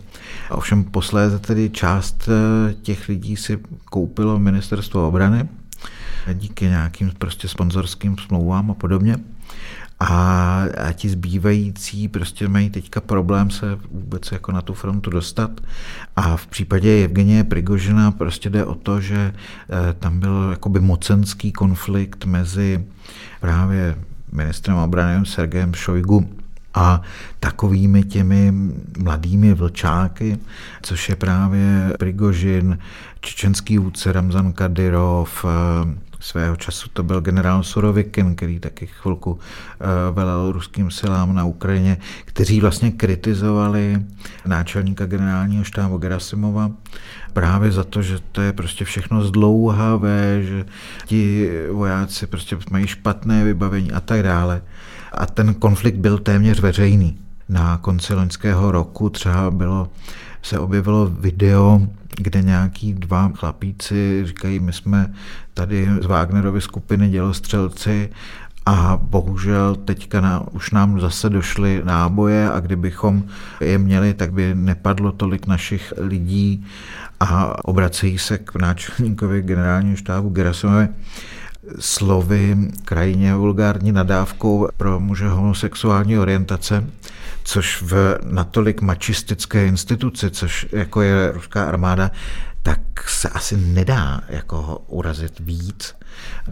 A 0.50 0.56
ovšem 0.56 0.84
posléze 0.84 1.40
tedy 1.40 1.70
část 1.70 2.30
eh, 2.30 2.74
těch 2.74 3.10
lidí 3.10 3.38
si 3.38 3.60
koupilo 3.86 4.40
ministerstvo 4.40 5.08
obrany 5.08 5.50
díky 6.34 6.66
nějakým 6.66 7.12
prostě 7.18 7.48
sponzorským 7.48 8.18
smlouvám 8.18 8.72
a 8.72 8.74
podobně. 8.74 9.18
A, 10.00 10.64
a 10.88 10.92
ti 10.92 11.10
zbývající 11.10 12.08
prostě 12.08 12.48
mají 12.48 12.70
teďka 12.70 13.02
problém 13.02 13.50
se 13.50 13.80
vůbec 13.92 14.32
jako 14.32 14.52
na 14.52 14.62
tu 14.62 14.74
frontu 14.74 15.10
dostat. 15.10 15.52
A 16.16 16.38
v 16.38 16.48
případě 16.48 17.04
Evgenie 17.04 17.44
Prigožina 17.44 18.12
prostě 18.12 18.50
jde 18.50 18.66
o 18.66 18.76
to, 18.76 19.02
že 19.02 19.34
eh, 19.36 19.94
tam 19.94 20.20
byl 20.20 20.48
jakoby 20.52 20.80
mocenský 20.80 21.52
konflikt 21.52 22.26
mezi 22.26 22.86
právě 23.42 23.96
ministrem 24.32 24.78
obrany 24.78 25.26
Sergejem 25.26 25.74
Šojgu 25.74 26.30
a 26.74 27.02
takovými 27.40 28.04
těmi 28.04 28.54
mladými 28.98 29.54
vlčáky, 29.54 30.38
což 30.82 31.10
je 31.10 31.16
právě 31.16 31.94
Prigožin, 32.00 32.78
čečenský 33.22 33.78
vůdce 33.78 34.12
Ramzan 34.12 34.54
Kadyrov, 34.54 35.46
eh, 35.46 36.13
Svého 36.24 36.56
času 36.56 36.90
to 36.94 37.04
byl 37.04 37.22
generál 37.22 37.64
Sorovikin, 37.64 38.36
který 38.36 38.60
taky 38.60 38.88
chvilku 38.88 39.40
eh, 39.40 39.86
velel 40.12 40.52
ruským 40.52 40.92
silám 40.92 41.36
na 41.36 41.46
Ukrajině, 41.46 41.98
kteří 42.26 42.62
vlastně 42.62 42.92
kritizovali 42.92 44.02
náčelníka 44.46 45.06
generálního 45.06 45.64
štábu 45.64 45.98
Gerasimova 45.98 46.72
právě 47.34 47.72
za 47.72 47.84
to, 47.84 48.02
že 48.02 48.20
to 48.32 48.42
je 48.42 48.54
prostě 48.54 48.86
všechno 48.86 49.24
zdlouhavé, 49.24 50.44
že 50.44 50.66
ti 51.06 51.50
vojáci 51.72 52.28
prostě 52.28 52.58
mají 52.72 52.88
špatné 52.88 53.44
vybavení 53.44 53.92
a 53.92 54.00
tak 54.00 54.24
dále. 54.24 54.62
A 55.12 55.26
ten 55.26 55.54
konflikt 55.54 55.96
byl 55.96 56.18
téměř 56.18 56.60
veřejný. 56.60 57.18
Na 57.50 57.78
konci 57.78 58.14
loňského 58.14 58.72
roku 58.72 59.10
třeba 59.10 59.52
bylo, 59.52 59.90
se 60.42 60.60
objevilo 60.60 61.06
video 61.06 61.88
kde 62.18 62.42
nějaký 62.42 62.94
dva 62.94 63.32
chlapíci 63.36 64.22
říkají, 64.26 64.60
my 64.60 64.74
jsme 64.74 65.14
tady 65.54 65.90
z 66.02 66.06
Wagnerovy 66.06 66.62
skupiny 66.62 67.10
dělostřelci 67.10 68.10
a 68.66 69.00
bohužel 69.02 69.76
teďka 69.76 70.22
na, 70.22 70.44
už 70.52 70.72
nám 70.72 71.00
zase 71.00 71.30
došly 71.30 71.82
náboje 71.84 72.52
a 72.52 72.60
kdybychom 72.60 73.24
je 73.62 73.78
měli, 73.78 74.14
tak 74.14 74.34
by 74.34 74.56
nepadlo 74.56 75.12
tolik 75.12 75.48
našich 75.48 75.94
lidí. 75.98 76.66
A 77.20 77.66
obracejí 77.66 78.18
se 78.18 78.38
k 78.38 78.56
náčelníkovi 78.56 79.42
generálního 79.42 79.96
štábu 79.96 80.30
Gerasimovi 80.30 80.88
slovy 81.80 82.58
krajině 82.86 83.36
vulgární 83.36 83.92
nadávkou 83.92 84.68
pro 84.78 85.00
muže 85.00 85.28
homosexuální 85.28 86.18
orientace 86.18 86.84
což 87.44 87.82
v 87.82 88.18
natolik 88.24 88.82
mačistické 88.82 89.68
instituci, 89.68 90.30
což 90.30 90.66
jako 90.72 91.02
je 91.02 91.32
ruská 91.32 91.66
armáda, 91.66 92.12
tak 92.64 93.10
se 93.10 93.30
asi 93.30 93.58
nedá 93.58 94.22
jako 94.30 94.82
urazit 94.88 95.40
víc. 95.40 95.96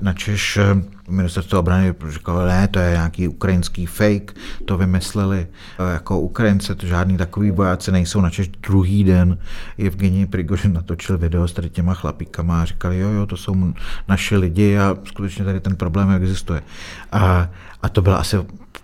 Načež 0.01 0.57
eh, 0.57 0.63
ministerstvo 1.09 1.59
obrany 1.59 1.93
říkalo, 2.09 2.45
ne, 2.45 2.67
to 2.67 2.79
je 2.79 2.91
nějaký 2.91 3.27
ukrajinský 3.27 3.85
fake, 3.85 4.33
to 4.65 4.77
vymysleli 4.77 5.47
eh, 5.79 5.93
jako 5.93 6.19
Ukrajince, 6.19 6.75
to 6.75 6.87
žádný 6.87 7.17
takový 7.17 7.51
vojáci 7.51 7.91
nejsou, 7.91 8.21
načež 8.21 8.47
druhý 8.47 9.03
den 9.03 9.37
Evgenij 9.77 10.25
Prigožin 10.25 10.73
natočil 10.73 11.17
video 11.17 11.47
s 11.47 11.53
tady 11.53 11.69
těma 11.69 11.93
chlapíkama 11.93 12.61
a 12.61 12.65
říkali, 12.65 12.99
jo, 12.99 13.09
jo, 13.09 13.25
to 13.25 13.37
jsou 13.37 13.73
naši 14.07 14.37
lidi 14.37 14.77
a 14.77 14.97
skutečně 15.03 15.45
tady 15.45 15.59
ten 15.59 15.75
problém 15.75 16.11
existuje. 16.11 16.61
A, 17.11 17.49
a 17.81 17.89
to 17.89 18.01
byla 18.01 18.17
asi 18.17 18.37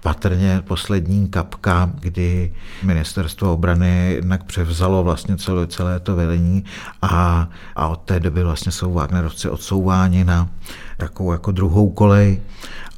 patrně 0.08 0.64
poslední 0.68 1.28
kapka, 1.28 1.92
kdy 2.00 2.54
ministerstvo 2.84 3.54
obrany 3.54 4.14
jednak 4.14 4.44
převzalo 4.44 5.04
vlastně 5.04 5.38
celé, 5.38 5.68
celé 5.68 6.00
to 6.00 6.16
velení 6.16 6.64
a, 7.02 7.50
a 7.76 7.88
od 7.88 8.02
té 8.02 8.20
doby 8.20 8.44
vlastně 8.44 8.72
jsou 8.72 8.94
Wagnerovci 8.94 9.50
odsouváni 9.50 10.24
na 10.24 10.50
jako, 11.00 11.32
jako 11.32 11.52
druhou 11.52 11.90
kolej 11.90 12.42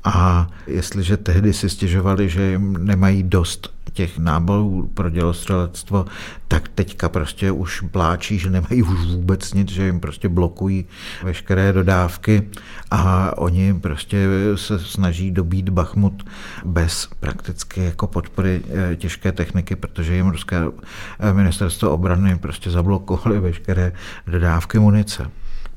a 0.03 0.47
jestliže 0.67 1.17
tehdy 1.17 1.53
si 1.53 1.69
stěžovali, 1.69 2.29
že 2.29 2.51
jim 2.51 2.85
nemají 2.85 3.23
dost 3.23 3.79
těch 3.93 4.17
nábalů 4.17 4.91
pro 4.93 5.09
dělostřelectvo, 5.09 6.05
tak 6.47 6.67
teďka 6.67 7.09
prostě 7.09 7.51
už 7.51 7.81
pláčí, 7.91 8.39
že 8.39 8.49
nemají 8.49 8.83
už 8.83 9.05
vůbec 9.05 9.53
nic, 9.53 9.69
že 9.69 9.85
jim 9.85 9.99
prostě 9.99 10.29
blokují 10.29 10.85
veškeré 11.23 11.73
dodávky 11.73 12.49
a 12.91 13.37
oni 13.37 13.73
prostě 13.73 14.27
se 14.55 14.79
snaží 14.79 15.31
dobít 15.31 15.69
Bachmut 15.69 16.23
bez 16.65 17.09
prakticky 17.19 17.83
jako 17.83 18.07
podpory 18.07 18.61
eh, 18.69 18.95
těžké 18.95 19.31
techniky, 19.31 19.75
protože 19.75 20.15
jim 20.15 20.29
ruské 20.29 20.57
eh, 21.19 21.33
ministerstvo 21.33 21.91
obrany 21.91 22.37
prostě 22.37 22.71
zablokovali 22.71 23.39
veškeré 23.39 23.91
dodávky 24.27 24.79
munice. 24.79 25.31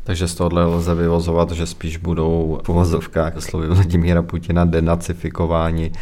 Takže 0.05 0.29
z 0.29 0.35
tohohle 0.35 0.65
lze 0.65 0.95
vyvozovat, 0.95 1.51
že 1.51 1.67
spíš 1.67 1.97
budou 1.97 2.61
v 2.65 2.69
uvozovkách 2.69 3.43
slovy 3.43 3.67
Vladimíra 3.69 4.23
Putina 4.23 4.65
denacifikováni 4.65 5.93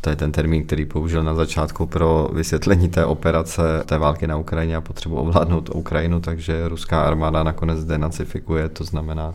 to 0.00 0.10
je 0.10 0.16
ten 0.16 0.32
termín, 0.32 0.64
který 0.64 0.84
použil 0.84 1.22
na 1.22 1.34
začátku 1.34 1.86
pro 1.86 2.30
vysvětlení 2.32 2.88
té 2.88 3.04
operace, 3.04 3.62
té 3.86 3.98
války 3.98 4.26
na 4.26 4.36
Ukrajině 4.36 4.76
a 4.76 4.80
potřebu 4.80 5.16
ovládnout 5.16 5.70
Ukrajinu, 5.74 6.20
takže 6.20 6.68
ruská 6.68 7.02
armáda 7.02 7.42
nakonec 7.42 7.84
denacifikuje, 7.84 8.68
to 8.68 8.84
znamená 8.84 9.34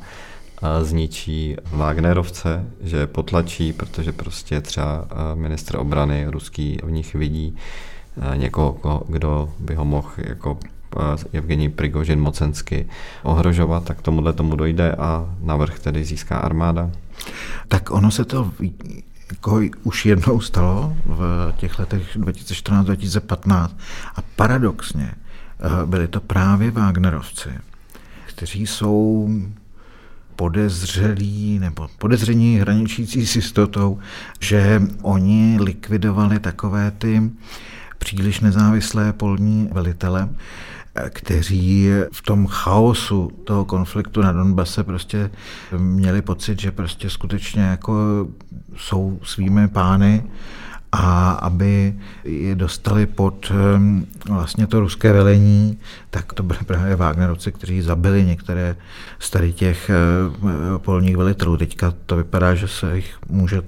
zničí 0.82 1.56
Wagnerovce, 1.72 2.66
že 2.82 3.08
potlačí, 3.08 3.74
protože 3.74 4.12
prostě 4.12 4.62
třeba 4.62 5.08
ministr 5.36 5.78
obrany 5.78 6.26
ruský 6.30 6.80
v 6.84 6.92
nich 6.92 7.16
vidí 7.16 7.58
někoho, 8.36 9.04
kdo 9.08 9.50
by 9.60 9.76
ho 9.76 9.86
mohl 9.86 10.10
jako 10.18 10.58
Evgenij 11.34 11.70
Prigožin 11.70 12.20
mocensky 12.20 12.88
ohrožovat, 13.24 13.84
tak 13.84 14.02
tomuhle 14.02 14.34
tomu 14.34 14.56
dojde 14.56 14.92
a 14.92 15.36
navrh 15.42 15.80
tedy 15.80 16.04
získá 16.04 16.38
armáda? 16.38 16.90
Tak 17.68 17.92
ono 17.92 18.12
se 18.12 18.26
to 18.26 18.52
jako 19.32 19.62
už 19.84 20.06
jednou 20.06 20.42
stalo 20.42 20.98
v 21.06 21.54
těch 21.58 21.80
letech 21.80 22.18
2014-2015 22.18 23.70
a 24.16 24.22
paradoxně 24.36 25.12
eh, 25.12 25.86
byli 25.86 26.08
to 26.08 26.22
právě 26.22 26.72
Wagnerovci, 26.72 27.50
kteří 28.26 28.68
jsou 28.68 29.30
podezřelí 30.36 31.60
nebo 31.60 31.88
podezření 31.98 32.58
hraničící 32.58 33.28
s 33.28 33.36
jistotou, 33.36 34.00
že 34.40 34.82
oni 35.02 35.58
likvidovali 35.62 36.40
takové 36.40 36.92
ty 36.92 37.32
příliš 37.98 38.40
nezávislé 38.40 39.14
polní 39.14 39.70
velitele, 39.72 40.30
kteří 41.10 41.90
v 42.12 42.22
tom 42.22 42.48
chaosu 42.48 43.32
toho 43.44 43.66
konfliktu 43.66 44.22
na 44.22 44.32
Donbase 44.32 44.84
prostě 44.84 45.32
měli 45.78 46.22
pocit, 46.22 46.60
že 46.60 46.72
prostě 46.72 47.10
skutečně 47.10 47.62
jako 47.62 48.28
jsou 48.76 49.20
svými 49.24 49.68
pány 49.68 50.24
a 50.92 51.32
aby 51.32 51.94
je 52.24 52.56
dostali 52.56 53.06
pod 53.06 53.52
vlastně 54.30 54.68
to 54.68 54.80
ruské 54.80 55.14
velení, 55.14 55.80
tak 56.10 56.34
to 56.34 56.44
byly 56.44 56.60
právě 56.66 56.96
Wagnerovci, 56.96 57.52
kteří 57.52 57.82
zabili 57.82 58.26
některé 58.26 58.76
z 59.20 59.30
tady 59.30 59.54
těch 59.54 59.90
eh, 59.90 59.94
polních 60.78 61.18
velitelů. 61.18 61.58
Teďka 61.58 61.94
to 62.06 62.16
vypadá, 62.16 62.56
že 62.56 62.68
se 62.68 62.96
jich 62.96 63.18
může, 63.30 63.62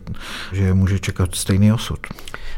že 0.51 0.73
může 0.73 0.99
čekat 0.99 1.35
stejný 1.35 1.73
osud. 1.73 1.99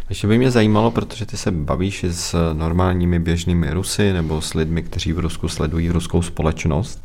Ještě 0.10 0.28
by 0.28 0.38
mě 0.38 0.52
zajímalo, 0.52 0.92
protože 0.92 1.26
ty 1.26 1.38
se 1.38 1.52
bavíš 1.52 2.04
s 2.04 2.54
normálními 2.54 3.20
běžnými 3.20 3.74
Rusy 3.74 4.14
nebo 4.14 4.42
s 4.42 4.54
lidmi, 4.54 4.84
kteří 4.84 5.14
v 5.14 5.20
Rusku 5.20 5.48
sledují 5.48 5.90
ruskou 5.90 6.22
společnost, 6.22 7.05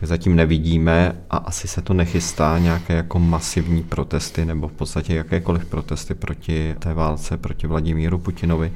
tak 0.00 0.08
zatím 0.08 0.36
nevidíme 0.36 1.16
a 1.30 1.36
asi 1.36 1.68
se 1.68 1.82
to 1.82 1.94
nechystá 1.94 2.58
nějaké 2.58 2.94
jako 2.94 3.18
masivní 3.18 3.82
protesty 3.82 4.44
nebo 4.44 4.68
v 4.68 4.72
podstatě 4.72 5.14
jakékoliv 5.14 5.64
protesty 5.64 6.14
proti 6.14 6.74
té 6.78 6.94
válce, 6.94 7.36
proti 7.36 7.66
Vladimíru 7.66 8.18
Putinovi. 8.18 8.72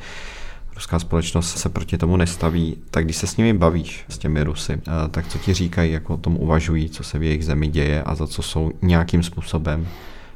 Ruská 0.75 0.99
společnost 0.99 1.59
se 1.59 1.69
proti 1.69 1.99
tomu 1.99 2.17
nestaví, 2.17 2.77
tak 2.91 3.05
když 3.05 3.17
se 3.17 3.27
s 3.27 3.37
nimi 3.37 3.53
bavíš, 3.53 4.05
s 4.09 4.19
těmi 4.19 4.43
Rusy, 4.43 4.73
eh, 4.73 5.09
tak 5.11 5.29
co 5.29 5.39
ti 5.39 5.55
říkají, 5.55 5.93
jako 5.93 6.15
o 6.15 6.17
tom 6.17 6.37
uvažují, 6.37 6.91
co 6.91 7.05
se 7.05 7.19
v 7.19 7.23
jejich 7.23 7.45
zemi 7.45 7.69
děje 7.69 8.03
a 8.03 8.15
za 8.15 8.27
co 8.27 8.43
jsou 8.43 8.73
nějakým 8.83 9.23
způsobem 9.23 9.89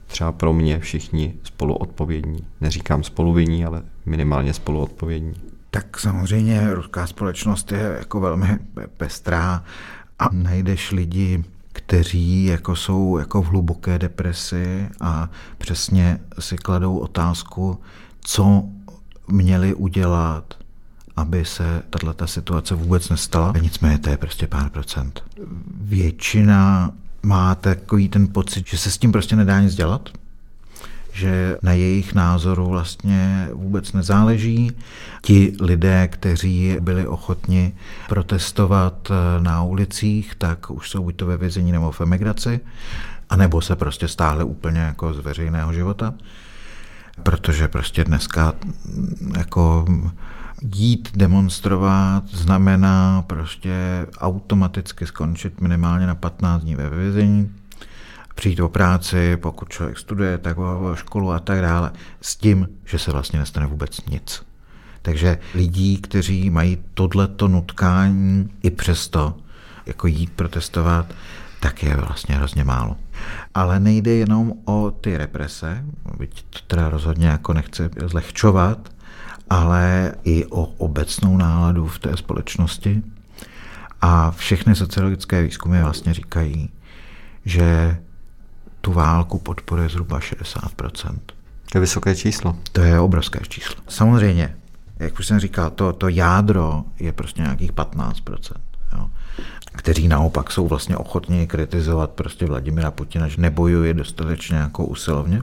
třeba 0.06 0.32
pro 0.32 0.52
mě 0.52 0.78
všichni 0.78 1.34
spoluodpovědní. 1.42 2.46
Neříkám 2.60 3.02
spoluvinní, 3.02 3.64
ale 3.64 3.82
minimálně 4.06 4.52
spoluodpovědní. 4.52 5.34
Tak 5.70 6.00
samozřejmě 6.00 6.74
ruská 6.74 7.06
společnost 7.06 7.72
je 7.72 7.96
jako 7.98 8.20
velmi 8.20 8.58
pestrá 8.96 9.64
a 10.18 10.28
najdeš 10.32 10.92
lidi, 10.92 11.44
kteří 11.72 12.44
jako 12.44 12.76
jsou 12.76 13.18
jako 13.18 13.42
v 13.42 13.46
hluboké 13.46 13.98
depresi 13.98 14.88
a 15.00 15.30
přesně 15.58 16.20
si 16.38 16.56
kladou 16.56 16.98
otázku, 16.98 17.80
co 18.20 18.64
měli 19.28 19.74
udělat, 19.74 20.54
aby 21.16 21.44
se 21.44 21.82
tato 21.90 22.26
situace 22.26 22.74
vůbec 22.74 23.08
nestala. 23.08 23.52
Nicméně 23.60 23.98
to 23.98 24.10
je 24.10 24.16
prostě 24.16 24.46
pár 24.46 24.70
procent. 24.70 25.22
Většina 25.80 26.90
má 27.22 27.54
takový 27.54 28.08
ten 28.08 28.28
pocit, 28.28 28.66
že 28.66 28.78
se 28.78 28.90
s 28.90 28.98
tím 28.98 29.12
prostě 29.12 29.36
nedá 29.36 29.60
nic 29.60 29.74
dělat, 29.74 30.08
že 31.16 31.56
na 31.62 31.72
jejich 31.72 32.14
názoru 32.14 32.68
vlastně 32.68 33.48
vůbec 33.52 33.92
nezáleží. 33.92 34.72
Ti 35.22 35.56
lidé, 35.60 36.08
kteří 36.08 36.76
byli 36.80 37.06
ochotni 37.06 37.72
protestovat 38.08 39.10
eh, 39.10 39.40
na 39.42 39.62
ulicích, 39.62 40.34
tak 40.38 40.70
už 40.70 40.90
jsou 40.90 41.02
buď 41.02 41.16
to 41.16 41.26
ve 41.26 41.36
vězení 41.36 41.72
nebo 41.72 41.92
v 41.92 42.00
emigraci, 42.00 42.60
anebo 43.30 43.60
se 43.60 43.76
prostě 43.76 44.08
stáhli 44.08 44.44
úplně 44.44 44.80
jako 44.80 45.14
z 45.14 45.18
veřejného 45.18 45.72
života, 45.72 46.14
protože 47.22 47.68
prostě 47.68 48.04
dneska 48.04 48.52
mm, 48.84 49.32
jako 49.36 49.86
jít 50.74 51.08
demonstrovat 51.16 52.24
znamená 52.28 53.22
prostě 53.26 54.06
automaticky 54.18 55.06
skončit 55.06 55.60
minimálně 55.60 56.06
na 56.06 56.14
15 56.14 56.62
dní 56.62 56.74
ve 56.74 56.90
vězení, 56.90 57.50
přijít 58.36 58.60
o 58.60 58.68
práci, 58.68 59.36
pokud 59.36 59.68
člověk 59.68 59.98
studuje, 59.98 60.38
tak 60.38 60.58
o 60.58 60.96
školu 60.96 61.32
a 61.32 61.38
tak 61.38 61.60
dále, 61.60 61.92
s 62.20 62.36
tím, 62.36 62.68
že 62.84 62.98
se 62.98 63.12
vlastně 63.12 63.38
nestane 63.38 63.66
vůbec 63.66 64.06
nic. 64.06 64.42
Takže 65.02 65.38
lidí, 65.54 65.98
kteří 65.98 66.50
mají 66.50 66.78
tohleto 66.94 67.48
nutkání 67.48 68.50
i 68.62 68.70
přesto, 68.70 69.36
jako 69.86 70.06
jít 70.06 70.32
protestovat, 70.32 71.06
tak 71.60 71.82
je 71.82 71.96
vlastně 71.96 72.34
hrozně 72.34 72.64
málo. 72.64 72.96
Ale 73.54 73.80
nejde 73.80 74.10
jenom 74.10 74.52
o 74.64 74.90
ty 74.90 75.16
represe, 75.16 75.84
byť 76.18 76.44
to 76.50 76.58
teda 76.66 76.88
rozhodně 76.88 77.28
jako 77.28 77.52
nechci 77.52 77.82
zlehčovat, 78.06 78.92
ale 79.50 80.14
i 80.24 80.46
o 80.46 80.64
obecnou 80.64 81.36
náladu 81.36 81.86
v 81.86 81.98
té 81.98 82.16
společnosti. 82.16 83.02
A 84.00 84.30
všechny 84.30 84.74
sociologické 84.74 85.42
výzkumy 85.42 85.82
vlastně 85.82 86.14
říkají, 86.14 86.70
že 87.44 87.98
válku 88.96 89.38
podporuje 89.38 89.88
zhruba 89.88 90.18
60%. 90.18 91.18
To 91.72 91.78
je 91.78 91.80
vysoké 91.80 92.16
číslo. 92.16 92.56
To 92.72 92.80
je 92.80 93.00
obrovské 93.00 93.40
číslo. 93.48 93.76
Samozřejmě, 93.88 94.56
jak 94.98 95.18
už 95.18 95.26
jsem 95.26 95.40
říkal, 95.40 95.70
to, 95.70 95.92
to 95.92 96.08
jádro 96.08 96.84
je 96.98 97.12
prostě 97.12 97.42
nějakých 97.42 97.72
15%. 97.72 98.12
Jo, 98.92 99.10
kteří 99.66 100.08
naopak 100.08 100.50
jsou 100.50 100.68
vlastně 100.68 100.96
ochotní 100.96 101.46
kritizovat 101.46 102.10
prostě 102.10 102.46
Vladimira 102.46 102.90
Putina, 102.90 103.28
že 103.28 103.40
nebojuje 103.40 103.94
dostatečně 103.94 104.56
jako 104.56 104.84
usilovně 104.84 105.42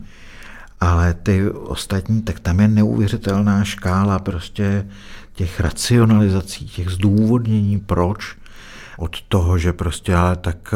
ale 0.83 1.13
ty 1.13 1.49
ostatní, 1.51 2.21
tak 2.21 2.39
tam 2.39 2.59
je 2.59 2.67
neuvěřitelná 2.67 3.63
škála 3.63 4.19
prostě 4.19 4.87
těch 5.33 5.59
racionalizací, 5.59 6.67
těch 6.67 6.89
zdůvodnění, 6.89 7.79
proč, 7.79 8.35
od 8.97 9.21
toho, 9.21 9.57
že 9.57 9.73
prostě 9.73 10.15
ale 10.15 10.35
tak 10.35 10.73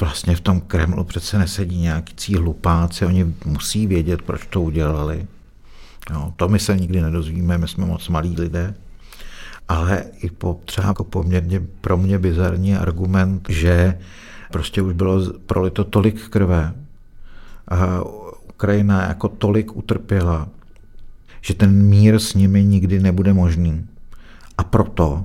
vlastně 0.00 0.36
v 0.36 0.40
tom 0.40 0.60
Kremlu 0.60 1.04
přece 1.04 1.38
nesedí 1.38 1.80
nějaký 1.80 2.34
hlupáci, 2.34 3.06
oni 3.06 3.34
musí 3.44 3.86
vědět, 3.86 4.22
proč 4.22 4.46
to 4.46 4.62
udělali. 4.62 5.26
No, 6.10 6.32
to 6.36 6.48
my 6.48 6.58
se 6.58 6.76
nikdy 6.76 7.00
nedozvíme, 7.00 7.58
my 7.58 7.68
jsme 7.68 7.86
moc 7.86 8.08
malí 8.08 8.36
lidé. 8.38 8.74
ale 9.68 10.04
i 10.16 10.30
po 10.30 10.60
třeba 10.64 10.88
jako 10.88 11.04
poměrně 11.04 11.60
pro 11.80 11.96
mě 11.96 12.18
bizarní 12.18 12.76
argument, 12.76 13.48
že 13.48 13.98
prostě 14.52 14.82
už 14.82 14.92
bylo 14.92 15.32
prolito 15.46 15.84
tolik 15.84 16.28
krve 16.28 16.74
a 17.68 18.02
Ukrajina 18.48 19.08
jako 19.08 19.28
tolik 19.28 19.76
utrpěla, 19.76 20.48
že 21.40 21.54
ten 21.54 21.82
mír 21.82 22.18
s 22.18 22.34
nimi 22.34 22.64
nikdy 22.64 23.00
nebude 23.00 23.32
možný. 23.32 23.86
A 24.58 24.64
proto 24.64 25.24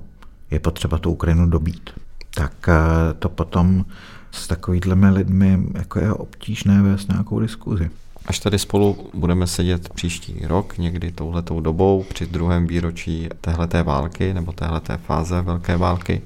je 0.51 0.59
potřeba 0.59 0.97
tu 0.97 1.11
Ukrajinu 1.11 1.49
dobít. 1.49 1.89
Tak 2.35 2.69
eh, 2.69 3.13
to 3.19 3.29
potom 3.29 3.85
s 4.33 4.47
takovýhlemi 4.47 5.09
lidmi 5.09 5.59
jako 5.73 5.99
je 5.99 6.13
obtížné 6.13 6.81
vést 6.81 7.09
nějakou 7.09 7.39
diskuzi. 7.39 7.89
Až 8.25 8.39
tady 8.39 8.59
spolu 8.59 9.09
budeme 9.13 9.47
sedět 9.47 9.89
příští 9.89 10.35
rok, 10.43 10.77
někdy 10.77 11.11
touhletou 11.11 11.59
dobou, 11.59 12.05
při 12.09 12.25
druhém 12.25 12.67
výročí 12.67 13.29
téhleté 13.41 13.83
války 13.83 14.33
nebo 14.33 14.51
téhleté 14.51 14.97
fáze 14.97 15.41
velké 15.41 15.77
války, 15.77 16.21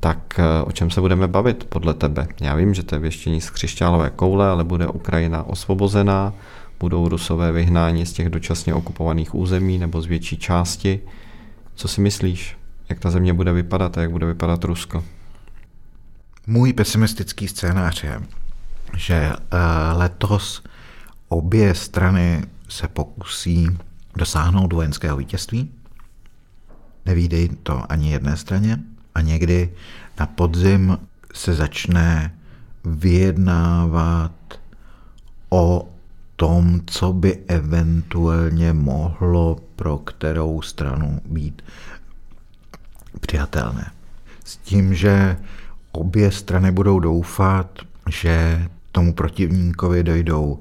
tak 0.00 0.18
eh, 0.38 0.62
o 0.62 0.72
čem 0.72 0.90
se 0.90 1.00
budeme 1.00 1.28
bavit 1.28 1.64
podle 1.64 1.94
tebe? 1.94 2.28
Já 2.40 2.54
vím, 2.54 2.74
že 2.74 2.82
to 2.82 2.94
je 2.94 2.98
věštění 2.98 3.40
z 3.40 3.50
křišťálové 3.50 4.10
koule, 4.10 4.48
ale 4.48 4.64
bude 4.64 4.86
Ukrajina 4.86 5.42
osvobozená, 5.42 6.32
budou 6.80 7.08
rusové 7.08 7.52
vyhnáni 7.52 8.06
z 8.06 8.12
těch 8.12 8.28
dočasně 8.28 8.74
okupovaných 8.74 9.34
území 9.34 9.78
nebo 9.78 10.02
z 10.02 10.06
větší 10.06 10.36
části. 10.36 11.00
Co 11.74 11.88
si 11.88 12.00
myslíš? 12.00 12.56
Jak 12.88 12.98
ta 12.98 13.10
země 13.10 13.32
bude 13.32 13.52
vypadat 13.52 13.98
a 13.98 14.00
jak 14.00 14.10
bude 14.10 14.26
vypadat 14.26 14.64
Rusko? 14.64 15.04
Můj 16.48 16.72
pesimistický 16.72 17.48
scénář 17.48 18.04
je, 18.04 18.20
že 18.96 19.14
eh, 19.14 19.36
letos 19.92 20.62
obě 21.28 21.74
strany 21.74 22.44
se 22.68 22.88
pokusí 22.88 23.68
dosáhnout 24.16 24.72
vojenského 24.72 25.16
vítězství. 25.16 25.70
Nevídej 27.06 27.48
to 27.48 27.92
ani 27.92 28.12
jedné 28.12 28.36
straně. 28.36 28.78
A 29.14 29.20
někdy 29.20 29.72
na 30.20 30.26
podzim 30.26 30.98
se 31.34 31.54
začne 31.54 32.34
vyjednávat 32.84 34.32
o 35.50 35.88
tom, 36.36 36.80
co 36.86 37.12
by 37.12 37.38
eventuálně 37.48 38.72
mohlo 38.72 39.56
pro 39.76 39.98
kterou 39.98 40.62
stranu 40.62 41.20
být 41.24 41.62
přijatelné. 43.20 43.90
S 44.44 44.56
tím, 44.56 44.94
že 44.94 45.36
obě 45.96 46.30
strany 46.30 46.72
budou 46.72 47.00
doufat, 47.00 47.78
že 48.10 48.64
tomu 48.92 49.12
protivníkovi 49.12 50.02
dojdou 50.02 50.58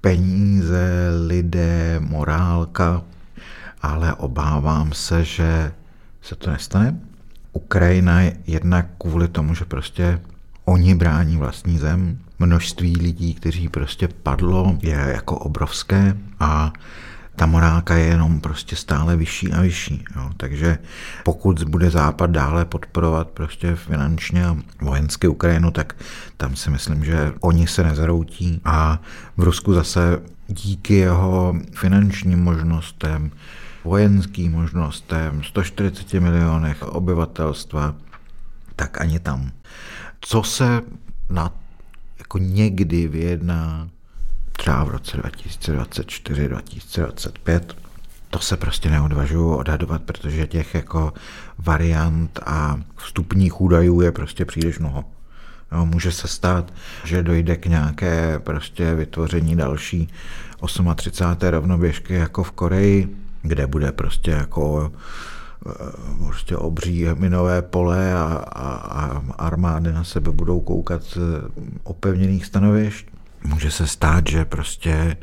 peníze, 0.00 1.10
lidé, 1.26 2.00
morálka, 2.00 3.02
ale 3.82 4.14
obávám 4.14 4.92
se, 4.92 5.24
že 5.24 5.72
se 6.22 6.34
to 6.34 6.50
nestane. 6.50 7.00
Ukrajina 7.52 8.20
jednak 8.46 8.86
kvůli 8.98 9.28
tomu, 9.28 9.54
že 9.54 9.64
prostě 9.64 10.20
oni 10.64 10.94
brání 10.94 11.36
vlastní 11.36 11.78
zem, 11.78 12.18
množství 12.38 12.96
lidí, 12.96 13.34
kteří 13.34 13.68
prostě 13.68 14.08
padlo, 14.08 14.78
je 14.82 15.04
jako 15.14 15.38
obrovské 15.38 16.16
a 16.40 16.72
ta 17.40 17.46
morálka 17.46 17.96
je 17.96 18.04
jenom 18.04 18.40
prostě 18.40 18.76
stále 18.76 19.16
vyšší 19.16 19.52
a 19.52 19.60
vyšší. 19.60 20.04
Jo. 20.16 20.30
Takže 20.36 20.78
pokud 21.24 21.62
bude 21.64 21.90
Západ 21.90 22.30
dále 22.30 22.64
podporovat 22.64 23.28
prostě 23.28 23.76
finančně 23.76 24.46
a 24.46 24.56
vojensky 24.80 25.28
Ukrajinu, 25.28 25.70
tak 25.70 25.96
tam 26.36 26.56
si 26.56 26.70
myslím, 26.70 27.04
že 27.04 27.32
oni 27.40 27.66
se 27.66 27.84
nezroutí 27.84 28.60
a 28.64 29.00
v 29.36 29.42
Rusku 29.42 29.74
zase 29.74 30.22
díky 30.48 30.94
jeho 30.94 31.54
finančním 31.72 32.38
možnostem, 32.38 33.30
vojenským 33.84 34.52
možnostem, 34.52 35.42
140 35.42 36.12
milionech 36.20 36.82
obyvatelstva, 36.82 37.94
tak 38.76 39.00
ani 39.00 39.18
tam. 39.18 39.50
Co 40.20 40.42
se 40.42 40.80
na 41.30 41.52
jako 42.18 42.38
někdy 42.38 43.08
vyjedná 43.08 43.88
třeba 44.60 44.84
v 44.84 44.88
roce 44.88 45.16
2024, 45.16 46.48
2025. 46.48 47.76
To 48.30 48.38
se 48.38 48.56
prostě 48.56 48.90
neodvažuji 48.90 49.54
odhadovat, 49.54 50.02
protože 50.02 50.46
těch 50.46 50.74
jako 50.74 51.12
variant 51.58 52.38
a 52.46 52.80
vstupních 52.96 53.60
údajů 53.60 54.00
je 54.00 54.12
prostě 54.12 54.44
příliš 54.44 54.78
mnoho. 54.78 55.04
Jo, 55.72 55.86
může 55.86 56.12
se 56.12 56.28
stát, 56.28 56.72
že 57.04 57.22
dojde 57.22 57.56
k 57.56 57.66
nějaké 57.66 58.38
prostě 58.38 58.94
vytvoření 58.94 59.56
další 59.56 60.08
38. 60.96 61.48
rovnoběžky 61.50 62.14
jako 62.14 62.42
v 62.42 62.52
Koreji, 62.52 63.16
kde 63.42 63.66
bude 63.66 63.92
prostě 63.92 64.30
jako 64.30 64.92
eh, 65.66 66.26
prostě 66.26 66.56
obří 66.56 67.06
minové 67.14 67.62
pole 67.62 68.14
a, 68.14 68.24
a, 68.52 68.74
a 68.74 69.22
armády 69.38 69.92
na 69.92 70.04
sebe 70.04 70.32
budou 70.32 70.60
koukat 70.60 71.02
z 71.02 71.18
opevněných 71.84 72.46
stanovišť. 72.46 73.09
Může 73.44 73.70
se 73.70 73.86
stát, 73.86 74.28
že 74.28 74.44
prostě, 74.44 75.16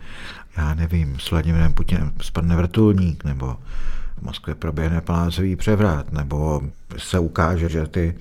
já 0.58 0.74
nevím, 0.74 1.20
s 1.20 1.32
Vladimirem 1.32 1.74
Putinem 1.74 2.14
spadne 2.22 2.56
vrtulník, 2.56 3.24
nebo 3.24 3.58
v 4.18 4.22
Moskvě 4.22 4.56
proběhne 4.56 5.02
palácový 5.02 5.56
převrat, 5.56 6.14
nebo 6.14 6.62
se 6.98 7.20
ukáže, 7.20 7.70
že 7.70 7.88
ty 7.88 8.16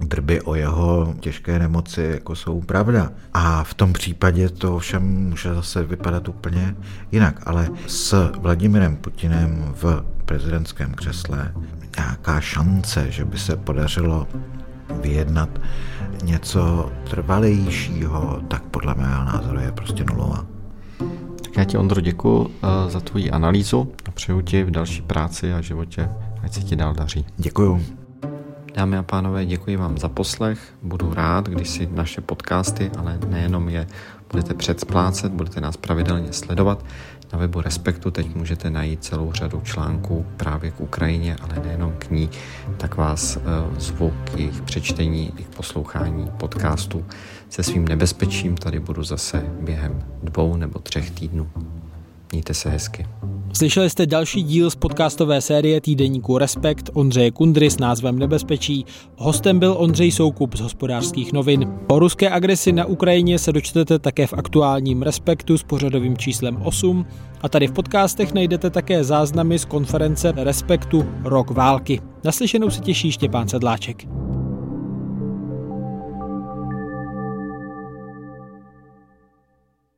drby 0.00 0.40
o 0.40 0.54
jeho 0.54 1.14
těžké 1.20 1.58
nemoci 1.58 2.02
jako 2.02 2.36
jsou 2.36 2.60
pravda. 2.60 3.12
A 3.34 3.64
v 3.64 3.74
tom 3.74 3.92
případě 3.92 4.48
to 4.48 4.78
všem 4.78 5.02
může 5.02 5.54
zase 5.54 5.84
vypadat 5.84 6.28
úplně 6.28 6.74
jinak. 7.12 7.40
Ale 7.46 7.68
s 7.86 8.30
Vladimirem 8.38 8.96
Putinem 8.96 9.74
v 9.82 10.04
prezidentském 10.24 10.94
křesle 10.94 11.52
nějaká 11.98 12.40
šance, 12.40 13.10
že 13.10 13.24
by 13.24 13.38
se 13.38 13.56
podařilo 13.56 14.26
vyjednat 15.00 15.48
něco 16.24 16.92
trvalejšího, 17.10 18.40
tak 18.48 18.62
podle 18.62 18.94
mého 18.94 19.24
názoru 19.24 19.60
je 19.60 19.72
prostě 19.72 20.04
nulová. 20.04 20.46
Tak 21.44 21.56
já 21.56 21.64
ti, 21.64 21.78
Ondro, 21.78 22.00
děkuji 22.00 22.50
eh, 22.62 22.90
za 22.90 23.00
tvoji 23.00 23.30
analýzu 23.30 23.92
a 24.04 24.10
přeju 24.10 24.40
ti 24.40 24.64
v 24.64 24.70
další 24.70 25.02
práci 25.02 25.52
a 25.52 25.60
životě, 25.60 26.10
ať 26.42 26.52
se 26.52 26.60
ti 26.60 26.76
dál 26.76 26.94
daří. 26.94 27.26
Děkuju. 27.36 27.82
Dámy 28.74 28.96
a 28.96 29.02
pánové, 29.02 29.46
děkuji 29.46 29.76
vám 29.76 29.98
za 29.98 30.08
poslech. 30.08 30.74
Budu 30.82 31.14
rád, 31.14 31.48
když 31.48 31.68
si 31.68 31.88
naše 31.92 32.20
podcasty, 32.20 32.90
ale 32.98 33.18
nejenom 33.28 33.68
je, 33.68 33.86
budete 34.30 34.54
předsplácet, 34.54 35.32
budete 35.32 35.60
nás 35.60 35.76
pravidelně 35.76 36.32
sledovat. 36.32 36.84
Na 37.32 37.38
webu 37.38 37.60
Respektu 37.60 38.10
teď 38.10 38.34
můžete 38.34 38.70
najít 38.70 39.04
celou 39.04 39.32
řadu 39.32 39.60
článků 39.60 40.26
právě 40.36 40.70
k 40.70 40.80
Ukrajině, 40.80 41.36
ale 41.40 41.64
nejenom 41.64 41.92
k 41.98 42.10
ní, 42.10 42.30
tak 42.76 42.96
vás 42.96 43.36
eh, 43.36 43.40
zvu 43.80 44.12
k 44.24 44.38
jejich 44.38 44.62
přečtení 44.62 45.32
i 45.36 45.42
k 45.42 45.56
poslouchání 45.56 46.30
podcastů 46.36 47.04
se 47.48 47.62
svým 47.62 47.88
nebezpečím. 47.88 48.56
Tady 48.56 48.80
budu 48.80 49.04
zase 49.04 49.46
během 49.60 50.02
dvou 50.22 50.56
nebo 50.56 50.78
třech 50.78 51.10
týdnů. 51.10 51.50
Mějte 52.32 52.54
se 52.54 52.70
hezky. 52.70 53.06
Slyšeli 53.52 53.90
jste 53.90 54.06
další 54.06 54.42
díl 54.42 54.70
z 54.70 54.76
podcastové 54.76 55.40
série 55.40 55.80
týdeníku 55.80 56.38
Respekt 56.38 56.90
Ondřeje 56.92 57.30
Kundry 57.30 57.70
s 57.70 57.78
názvem 57.78 58.18
Nebezpečí. 58.18 58.86
Hostem 59.16 59.58
byl 59.58 59.74
Ondřej 59.78 60.12
Soukup 60.12 60.56
z 60.56 60.60
hospodářských 60.60 61.32
novin. 61.32 61.72
O 61.88 61.98
ruské 61.98 62.30
agresi 62.30 62.72
na 62.72 62.84
Ukrajině 62.84 63.38
se 63.38 63.52
dočtete 63.52 63.98
také 63.98 64.26
v 64.26 64.32
aktuálním 64.32 65.02
Respektu 65.02 65.58
s 65.58 65.62
pořadovým 65.62 66.16
číslem 66.16 66.56
8 66.62 67.06
a 67.40 67.48
tady 67.48 67.66
v 67.66 67.72
podcastech 67.72 68.34
najdete 68.34 68.70
také 68.70 69.04
záznamy 69.04 69.58
z 69.58 69.64
konference 69.64 70.32
Respektu 70.36 71.06
Rok 71.24 71.50
války. 71.50 72.00
Naslyšenou 72.24 72.70
se 72.70 72.80
těší 72.80 73.12
Štěpán 73.12 73.48
Sedláček. 73.48 74.06